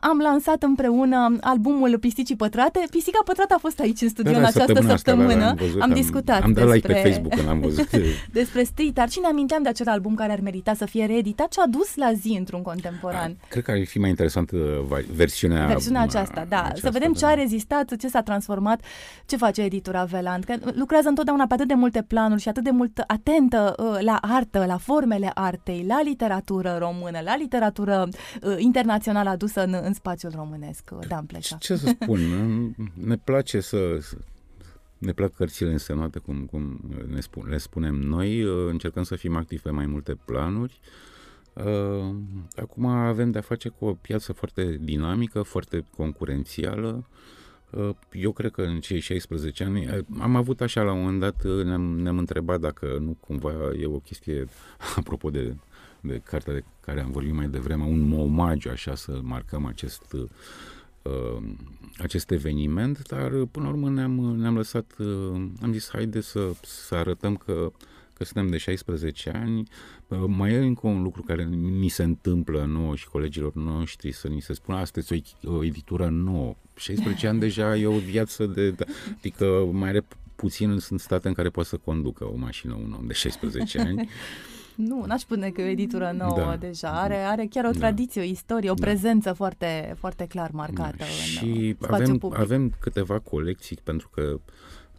am 0.00 0.18
lansat 0.18 0.62
împreună 0.62 1.36
albumul 1.40 1.98
Pisicii 1.98 2.36
Pătrate. 2.36 2.84
Pisica 2.90 3.18
Pătrată 3.24 3.54
a 3.54 3.58
fost 3.58 3.80
aici 3.80 4.00
în 4.00 4.08
studio 4.08 4.32
da, 4.32 4.38
în 4.38 4.44
această 4.44 4.72
săptămână. 4.72 4.96
săptămână. 4.96 5.44
Asta, 5.44 5.54
da, 5.54 5.54
da, 5.54 5.64
am, 5.64 5.66
văzut, 5.66 5.80
am 5.80 5.92
discutat 5.92 6.42
am, 6.42 6.44
am 6.44 6.52
despre, 6.52 6.74
like 6.74 6.86
pe 6.86 6.94
Facebook 6.94 7.34
când 7.34 7.48
am 7.48 7.60
văzut. 7.60 7.88
despre 8.32 8.62
street 8.62 8.98
art 8.98 9.10
și 9.10 9.20
ne 9.20 9.26
aminteam 9.26 9.62
de 9.62 9.68
acel 9.68 9.88
album 9.88 10.14
care 10.14 10.32
ar 10.32 10.40
merita 10.40 10.74
să 10.74 10.84
fie 10.84 11.04
reeditat 11.06 11.52
și 11.52 11.58
a 11.64 11.66
dus 11.66 11.94
la 11.94 12.12
zi 12.12 12.36
într-un 12.38 12.62
contemporan. 12.62 13.36
Cred 13.48 13.62
că 13.62 13.70
ar 13.70 13.84
fi 13.84 13.98
mai 13.98 14.08
interesant 14.08 14.50
uh, 14.50 14.60
versiunea 15.14 15.66
Versiunea 15.66 16.00
aceasta, 16.00 16.46
da. 16.48 16.58
Aceasta, 16.58 16.80
să 16.80 16.90
vedem 16.90 17.12
da. 17.12 17.18
ce 17.18 17.26
a 17.26 17.34
rezistat, 17.34 17.96
ce 17.96 18.08
s-a 18.08 18.22
transformat, 18.22 18.80
ce 19.26 19.36
face 19.36 19.62
editura 19.62 20.04
Veland. 20.04 20.44
Că 20.44 20.54
lucrează 20.74 21.08
întotdeauna 21.08 21.46
pe 21.46 21.54
atât 21.54 21.68
de 21.68 21.74
multe 21.74 22.02
planuri 22.02 22.40
și 22.40 22.48
atât 22.48 22.64
de 22.64 22.70
mult 22.70 23.04
atentă 23.06 23.74
uh, 23.78 23.98
la 24.00 24.18
artă, 24.20 24.45
la 24.50 24.76
formele 24.76 25.30
artei, 25.34 25.84
la 25.86 26.02
literatură 26.02 26.76
română, 26.78 27.20
la 27.20 27.36
literatură 27.36 28.08
uh, 28.42 28.54
internațională 28.58 29.28
adusă 29.28 29.64
în, 29.64 29.80
în 29.82 29.92
spațiul 29.92 30.32
românesc. 30.34 30.90
Uh, 30.92 31.06
Dan 31.08 31.24
Pleșa. 31.24 31.56
Ce 31.56 31.76
să 31.76 31.94
spun? 32.00 32.20
ne 32.94 33.16
place 33.16 33.60
să, 33.60 33.98
ne 34.98 35.12
plac 35.12 35.34
cărțile 35.34 35.70
însemnate, 35.70 36.18
cum, 36.18 36.44
cum 36.50 36.80
ne 37.06 37.20
spun, 37.20 37.48
le 37.48 37.58
spunem 37.58 37.94
noi, 37.94 38.42
uh, 38.42 38.70
încercăm 38.70 39.02
să 39.02 39.16
fim 39.16 39.36
activi 39.36 39.62
pe 39.62 39.70
mai 39.70 39.86
multe 39.86 40.18
planuri. 40.24 40.80
Uh, 41.52 42.14
acum 42.56 42.86
avem 42.86 43.30
de-a 43.30 43.40
face 43.40 43.68
cu 43.68 43.84
o 43.84 43.92
piață 43.92 44.32
foarte 44.32 44.78
dinamică, 44.80 45.42
foarte 45.42 45.84
concurențială. 45.96 47.06
Uh, 47.08 47.16
eu 48.12 48.32
cred 48.32 48.50
că 48.50 48.62
în 48.62 48.80
cei 48.80 49.00
16 49.00 49.64
ani 49.64 50.04
am 50.18 50.36
avut 50.36 50.60
așa 50.60 50.82
la 50.82 50.92
un 50.92 51.00
moment 51.00 51.20
dat, 51.20 51.44
ne-am, 51.64 51.98
ne-am 51.98 52.18
întrebat 52.18 52.60
dacă 52.60 52.98
nu 53.00 53.16
cumva 53.20 53.52
e 53.80 53.86
o 53.86 53.98
chestie, 53.98 54.46
apropo 54.96 55.30
de, 55.30 55.56
de 56.00 56.20
cartea 56.24 56.52
de 56.52 56.64
care 56.80 57.00
am 57.00 57.10
vorbit 57.10 57.32
mai 57.32 57.48
devreme, 57.48 57.84
un 57.84 58.12
omagiu 58.12 58.70
așa 58.70 58.94
să 58.94 59.20
marcăm 59.22 59.66
acest 59.66 60.12
uh, 60.12 61.42
acest 61.98 62.30
eveniment, 62.30 63.08
dar 63.08 63.30
până 63.30 63.64
la 63.64 63.72
urmă 63.72 63.90
ne-am, 63.90 64.12
ne-am 64.12 64.56
lăsat, 64.56 64.94
uh, 64.98 65.06
am 65.62 65.72
zis 65.72 65.88
haide 65.92 66.20
să, 66.20 66.50
să 66.62 66.94
arătăm 66.94 67.36
că 67.36 67.72
că 68.16 68.24
suntem 68.24 68.46
de 68.46 68.56
16 68.56 69.30
ani. 69.30 69.68
Mai 70.26 70.52
e 70.52 70.56
încă 70.56 70.86
un 70.86 71.02
lucru 71.02 71.22
care 71.22 71.44
ni 71.44 71.88
se 71.88 72.02
întâmplă 72.02 72.64
nouă 72.64 72.94
și 72.94 73.08
colegilor 73.08 73.54
noștri 73.54 74.12
să 74.12 74.28
ni 74.28 74.40
se 74.40 74.52
spună 74.52 74.78
astăzi 74.78 75.24
o, 75.44 75.52
o 75.52 75.64
editură 75.64 76.08
nouă. 76.08 76.56
16 76.76 77.26
ani 77.26 77.38
deja 77.38 77.76
e 77.76 77.86
o 77.86 77.98
viață 77.98 78.46
de... 78.46 78.74
Adică 79.18 79.68
mai 79.72 79.88
are 79.88 80.06
puțin 80.36 80.78
sunt 80.78 81.00
state 81.00 81.28
în 81.28 81.34
care 81.34 81.48
poate 81.48 81.68
să 81.68 81.76
conducă 81.76 82.24
o 82.24 82.36
mașină 82.36 82.74
un 82.74 82.94
om 82.98 83.06
de 83.06 83.12
16 83.12 83.80
ani. 83.80 84.08
Nu, 84.74 85.04
n-aș 85.06 85.20
spune 85.20 85.50
că 85.50 85.60
e 85.60 85.64
o 85.64 85.68
editură 85.68 86.14
nouă 86.18 86.36
da. 86.36 86.56
deja. 86.56 86.88
Are, 86.88 87.16
are 87.16 87.46
chiar 87.50 87.64
o 87.64 87.70
da. 87.70 87.78
tradiție, 87.78 88.20
da. 88.20 88.26
o 88.26 88.30
istorie, 88.30 88.70
o 88.70 88.74
da. 88.74 88.86
prezență 88.86 89.32
foarte, 89.32 89.94
foarte 89.98 90.26
clar 90.26 90.50
marcată 90.50 90.96
da. 90.98 91.04
Și 91.04 91.76
în 91.78 91.94
avem, 91.94 92.18
public. 92.18 92.40
avem 92.40 92.72
câteva 92.80 93.18
colecții 93.18 93.78
pentru 93.82 94.08
că 94.14 94.40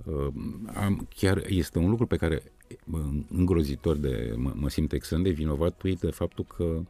uh, 0.04 0.28
am, 0.74 1.08
chiar 1.16 1.44
este 1.48 1.80
un 1.80 1.90
lucru 1.90 2.06
pe 2.06 2.16
care 2.16 2.44
uh, 2.92 3.00
îngrozitor 3.30 3.96
de 3.96 4.34
mă, 4.36 4.52
mă 4.56 4.70
simt 4.70 4.92
extrem 4.92 5.22
de 5.22 5.30
vinovat 5.30 5.84
de 6.00 6.12
faptul 6.12 6.46
că 6.58 6.64
uh, 6.64 6.82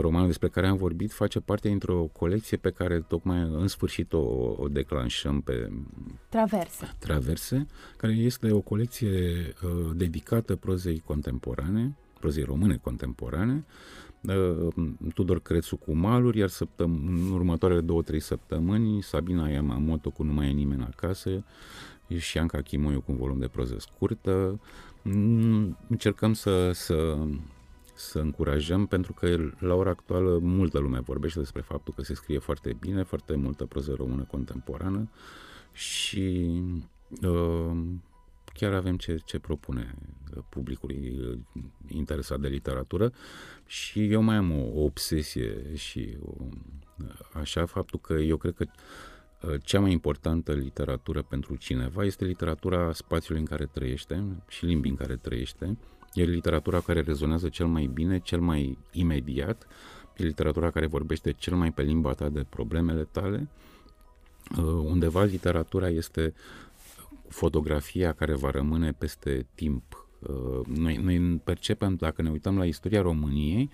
romanul 0.00 0.26
despre 0.26 0.48
care 0.48 0.66
am 0.66 0.76
vorbit 0.76 1.12
face 1.12 1.40
parte 1.40 1.68
dintr-o 1.68 2.08
colecție 2.12 2.56
pe 2.56 2.70
care 2.70 3.00
tocmai 3.00 3.40
în 3.40 3.68
sfârșit 3.68 4.12
o, 4.12 4.18
o 4.56 4.68
declanșăm 4.70 5.40
pe 5.40 5.72
Traverse. 6.28 6.94
Traverse, 6.98 7.66
care 7.96 8.12
este 8.12 8.52
o 8.52 8.60
colecție 8.60 9.08
uh, 9.62 9.90
dedicată 9.94 10.56
prozei 10.56 11.02
contemporane, 11.04 11.96
prozei 12.20 12.42
române 12.42 12.76
contemporane, 12.76 13.64
uh, 14.20 14.74
Tudor 15.14 15.40
Crețu 15.40 15.76
cu 15.76 15.92
maluri, 15.92 16.38
iar 16.38 16.48
săptăm- 16.48 17.06
în 17.06 17.30
următoarele 17.32 17.80
două-trei 17.80 18.20
săptămâni 18.20 19.02
Sabina 19.02 19.48
Yamamoto 19.48 20.10
cu 20.10 20.22
Nu 20.22 20.32
mai 20.32 20.48
e 20.48 20.52
nimeni 20.52 20.82
acasă 20.82 21.44
și 22.16 22.38
Anca 22.38 22.60
Chimoiu 22.60 23.00
cu 23.00 23.12
un 23.12 23.18
volum 23.18 23.38
de 23.38 23.48
proză 23.48 23.76
scurtă. 23.78 24.60
Mm, 25.02 25.76
încercăm 25.88 26.32
să, 26.32 26.70
să, 26.72 27.16
să 27.98 28.18
încurajăm 28.18 28.86
pentru 28.86 29.12
că 29.12 29.36
la 29.58 29.74
ora 29.74 29.90
actuală 29.90 30.38
multă 30.38 30.78
lume 30.78 31.00
vorbește 31.00 31.38
despre 31.38 31.60
faptul 31.60 31.94
că 31.94 32.02
se 32.02 32.14
scrie 32.14 32.38
foarte 32.38 32.76
bine, 32.80 33.02
foarte 33.02 33.34
multă 33.34 33.64
proză 33.64 33.94
română 33.96 34.22
contemporană 34.22 35.10
și 35.72 36.62
uh, 37.22 37.76
chiar 38.52 38.72
avem 38.72 38.96
ce, 38.96 39.18
ce 39.24 39.38
propune 39.38 39.94
publicului 40.48 41.18
uh, 41.20 41.38
interesat 41.88 42.40
de 42.40 42.48
literatură 42.48 43.12
și 43.66 44.12
eu 44.12 44.22
mai 44.22 44.36
am 44.36 44.50
o, 44.50 44.80
o 44.80 44.84
obsesie 44.84 45.74
și 45.74 46.16
o, 46.24 46.32
așa 47.32 47.66
faptul 47.66 47.98
că 47.98 48.12
eu 48.12 48.36
cred 48.36 48.54
că 48.54 48.64
uh, 49.42 49.54
cea 49.62 49.80
mai 49.80 49.92
importantă 49.92 50.52
literatură 50.52 51.22
pentru 51.22 51.56
cineva 51.56 52.04
este 52.04 52.24
literatura 52.24 52.92
spațiului 52.92 53.40
în 53.40 53.48
care 53.48 53.66
trăiește 53.66 54.24
și 54.48 54.64
limbii 54.64 54.90
în 54.90 54.96
care 54.96 55.16
trăiește. 55.16 55.76
E 56.18 56.24
literatura 56.24 56.80
care 56.80 57.00
rezonează 57.00 57.48
cel 57.48 57.66
mai 57.66 57.90
bine, 57.92 58.18
cel 58.18 58.40
mai 58.40 58.78
imediat, 58.92 59.66
e 60.16 60.22
literatura 60.22 60.70
care 60.70 60.86
vorbește 60.86 61.32
cel 61.32 61.54
mai 61.54 61.72
pe 61.72 61.82
limba 61.82 62.12
ta 62.12 62.28
de 62.28 62.46
problemele 62.48 63.04
tale. 63.10 63.48
Uh, 64.56 64.64
undeva 64.64 65.24
literatura 65.24 65.88
este 65.88 66.34
fotografia 67.28 68.12
care 68.12 68.34
va 68.34 68.50
rămâne 68.50 68.92
peste 68.92 69.46
timp. 69.54 70.06
Uh, 70.18 70.66
noi, 70.66 70.96
noi 70.96 71.40
percepem, 71.44 71.94
dacă 71.94 72.22
ne 72.22 72.30
uităm 72.30 72.58
la 72.58 72.64
istoria 72.64 73.02
României, 73.02 73.70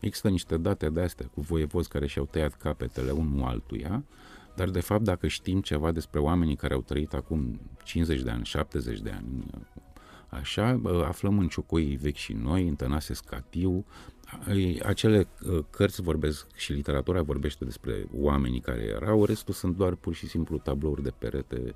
există 0.00 0.28
niște 0.28 0.56
date 0.56 0.88
de 0.88 1.00
astea 1.00 1.26
cu 1.34 1.40
voievozi 1.40 1.88
care 1.88 2.06
și-au 2.06 2.28
tăiat 2.30 2.54
capetele 2.54 3.10
unul 3.10 3.46
altuia, 3.46 4.04
dar 4.56 4.68
de 4.68 4.80
fapt 4.80 5.02
dacă 5.02 5.26
știm 5.26 5.60
ceva 5.60 5.92
despre 5.92 6.20
oamenii 6.20 6.56
care 6.56 6.74
au 6.74 6.80
trăit 6.80 7.12
acum 7.12 7.60
50 7.84 8.22
de 8.22 8.30
ani, 8.30 8.44
70 8.44 9.00
de 9.00 9.10
ani, 9.10 9.44
așa, 10.28 10.80
aflăm 11.06 11.38
în 11.38 11.48
ciocoi 11.48 11.98
vechi 12.00 12.16
și 12.16 12.32
noi, 12.32 12.68
în 12.68 12.74
Tănase 12.74 13.14
Scatiu, 13.14 13.84
acele 14.84 15.28
uh, 15.50 15.64
cărți 15.70 16.02
vorbesc 16.02 16.46
și 16.56 16.72
literatura 16.72 17.22
vorbește 17.22 17.64
despre 17.64 18.06
oamenii 18.12 18.60
care 18.60 18.82
erau, 18.82 19.24
restul 19.24 19.54
sunt 19.54 19.76
doar 19.76 19.94
pur 19.94 20.14
și 20.14 20.26
simplu 20.26 20.58
tablouri 20.58 21.02
de 21.02 21.12
perete 21.18 21.74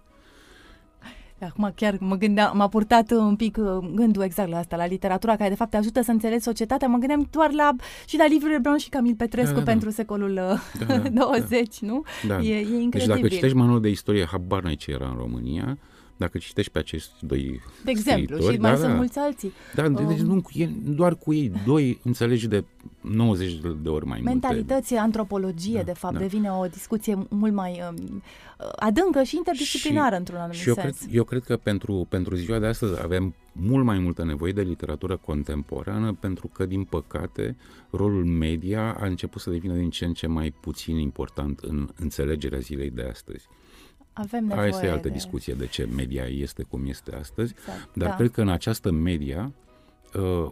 Acum 1.44 1.72
chiar 1.74 1.96
mă 2.00 2.16
gândeam, 2.16 2.56
m-a 2.56 2.68
purtat 2.68 3.10
un 3.10 3.36
pic 3.36 3.56
uh, 3.60 3.90
gândul 3.94 4.22
exact 4.22 4.48
la 4.48 4.58
asta, 4.58 4.76
la 4.76 4.86
literatura 4.86 5.36
care 5.36 5.48
de 5.48 5.54
fapt 5.54 5.70
te 5.70 5.76
ajută 5.76 6.02
să 6.02 6.10
înțelegi 6.10 6.42
societatea. 6.42 6.88
Mă 6.88 6.98
gândeam 6.98 7.28
doar 7.30 7.52
la 7.52 7.74
și 8.06 8.16
la 8.16 8.26
livrurile 8.26 8.58
Brown 8.58 8.78
și 8.78 8.88
Camil 8.88 9.14
Petrescu 9.14 9.54
da, 9.54 9.58
da, 9.58 9.70
pentru 9.70 9.90
secolul 9.90 10.30
uh, 10.30 10.86
da, 10.86 10.98
da, 10.98 11.08
20, 11.24 11.80
da. 11.80 11.86
nu? 11.86 12.02
Da. 12.26 12.38
E, 12.38 12.54
e 12.54 12.58
incredibil. 12.58 12.90
Deci 12.90 13.06
dacă 13.06 13.28
citești 13.28 13.56
manualul 13.56 13.82
de 13.82 13.88
istorie, 13.88 14.24
habar 14.24 14.62
n-ai 14.62 14.74
ce 14.74 14.90
era 14.90 15.08
în 15.08 15.16
România, 15.16 15.78
dacă 16.22 16.38
citești 16.38 16.72
pe 16.72 16.78
acești 16.78 17.10
doi 17.20 17.60
De 17.84 17.90
exemplu, 17.90 18.50
și 18.50 18.58
mai 18.58 18.70
da, 18.70 18.76
sunt 18.76 18.88
da. 18.90 18.94
mulți 18.94 19.18
alții. 19.18 19.52
Da, 19.74 19.84
um, 19.84 20.06
deci 20.06 20.18
nu, 20.18 20.42
e 20.52 20.68
doar 20.84 21.16
cu 21.16 21.32
ei 21.32 21.52
doi 21.66 22.00
înțelegi 22.02 22.48
de 22.48 22.64
90 23.00 23.60
de 23.82 23.88
ori 23.88 24.06
mai 24.06 24.20
Mentalități, 24.24 24.92
multe. 24.92 25.04
antropologie, 25.04 25.76
da, 25.76 25.82
de 25.82 25.92
fapt, 25.92 26.14
da. 26.14 26.20
devine 26.20 26.50
o 26.50 26.66
discuție 26.66 27.26
mult 27.28 27.52
mai 27.52 27.82
um, 27.90 28.22
adâncă 28.76 29.22
și 29.22 29.36
interdisciplinară 29.36 30.14
și, 30.14 30.18
într-un 30.18 30.38
anumit 30.38 30.58
și 30.58 30.68
eu 30.68 30.74
sens. 30.74 30.98
Cred, 30.98 31.14
eu 31.14 31.24
cred 31.24 31.42
că 31.42 31.56
pentru, 31.56 32.06
pentru 32.08 32.34
ziua 32.34 32.58
de 32.58 32.66
astăzi 32.66 33.02
avem 33.02 33.34
mult 33.52 33.84
mai 33.84 33.98
multă 33.98 34.24
nevoie 34.24 34.52
de 34.52 34.62
literatură 34.62 35.16
contemporană 35.16 36.12
pentru 36.20 36.48
că, 36.48 36.66
din 36.66 36.84
păcate, 36.84 37.56
rolul 37.90 38.24
media 38.24 38.96
a 39.00 39.06
început 39.06 39.40
să 39.40 39.50
devină 39.50 39.74
din 39.74 39.90
ce 39.90 40.04
în 40.04 40.12
ce 40.12 40.26
mai 40.26 40.54
puțin 40.60 40.96
important 40.96 41.58
în 41.58 41.88
înțelegerea 42.00 42.58
zilei 42.58 42.90
de 42.90 43.02
astăzi. 43.02 43.48
Avem 44.12 44.44
nevoie 44.44 44.70
Asta 44.70 44.86
e 44.86 44.90
altă 44.90 45.08
de... 45.08 45.14
discuție 45.14 45.54
de 45.54 45.66
ce 45.66 45.84
media 45.84 46.24
este 46.24 46.62
cum 46.62 46.86
este 46.86 47.14
astăzi, 47.14 47.54
exact, 47.58 47.88
dar 47.94 48.08
da. 48.08 48.14
cred 48.16 48.30
că 48.30 48.40
în 48.40 48.48
această 48.48 48.90
media 48.90 49.52
uh, 50.14 50.50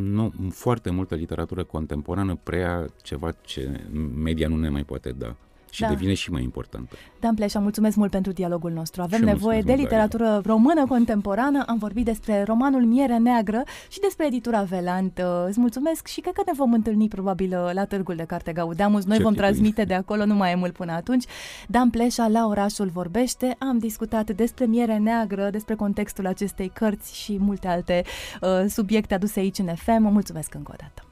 nu, 0.00 0.32
foarte 0.50 0.90
multă 0.90 1.14
literatură 1.14 1.64
contemporană 1.64 2.38
preia 2.42 2.86
ceva 3.02 3.32
ce 3.32 3.86
media 4.14 4.48
nu 4.48 4.56
ne 4.56 4.68
mai 4.68 4.84
poate 4.84 5.10
da 5.10 5.36
și 5.72 5.80
da. 5.80 5.88
devine 5.88 6.14
și 6.14 6.30
mai 6.30 6.42
importantă. 6.42 6.96
Dan 7.20 7.34
Pleșa, 7.34 7.58
mulțumesc 7.58 7.96
mult 7.96 8.10
pentru 8.10 8.32
dialogul 8.32 8.70
nostru. 8.70 9.02
Avem 9.02 9.18
și 9.18 9.24
nevoie 9.24 9.60
de 9.60 9.72
literatură 9.72 10.24
Daria. 10.24 10.40
română 10.44 10.86
contemporană. 10.86 11.64
Am 11.66 11.78
vorbit 11.78 12.04
despre 12.04 12.42
romanul 12.42 12.84
Miere 12.84 13.16
Neagră 13.16 13.62
și 13.88 14.00
despre 14.00 14.26
editura 14.26 14.62
Velant. 14.62 15.18
Uh, 15.24 15.44
îți 15.48 15.60
mulțumesc 15.60 16.06
și 16.06 16.20
cred 16.20 16.34
că 16.34 16.42
ne 16.46 16.52
vom 16.56 16.72
întâlni 16.72 17.08
probabil 17.08 17.52
uh, 17.52 17.70
la 17.72 17.84
Târgul 17.84 18.16
de 18.16 18.24
Carte 18.24 18.52
Gaudeamus. 18.52 19.04
Noi 19.04 19.16
Ce 19.16 19.22
vom 19.22 19.34
transmite 19.34 19.84
de 19.84 19.94
acolo, 19.94 20.24
nu 20.24 20.34
mai 20.34 20.52
e 20.52 20.54
mult 20.54 20.72
până 20.72 20.92
atunci. 20.92 21.24
Dan 21.68 21.90
Pleșa 21.90 22.28
la 22.28 22.46
orașul 22.46 22.88
vorbește. 22.88 23.56
Am 23.58 23.78
discutat 23.78 24.30
despre 24.30 24.64
Miere 24.64 24.96
Neagră, 24.96 25.50
despre 25.50 25.74
contextul 25.74 26.26
acestei 26.26 26.68
cărți 26.68 27.16
și 27.16 27.36
multe 27.40 27.68
alte 27.68 28.02
uh, 28.40 28.64
subiecte 28.68 29.14
aduse 29.14 29.40
aici 29.40 29.58
în 29.58 29.74
FM. 29.74 30.02
Mulțumesc 30.02 30.54
încă 30.54 30.70
o 30.72 30.76
dată. 30.78 31.11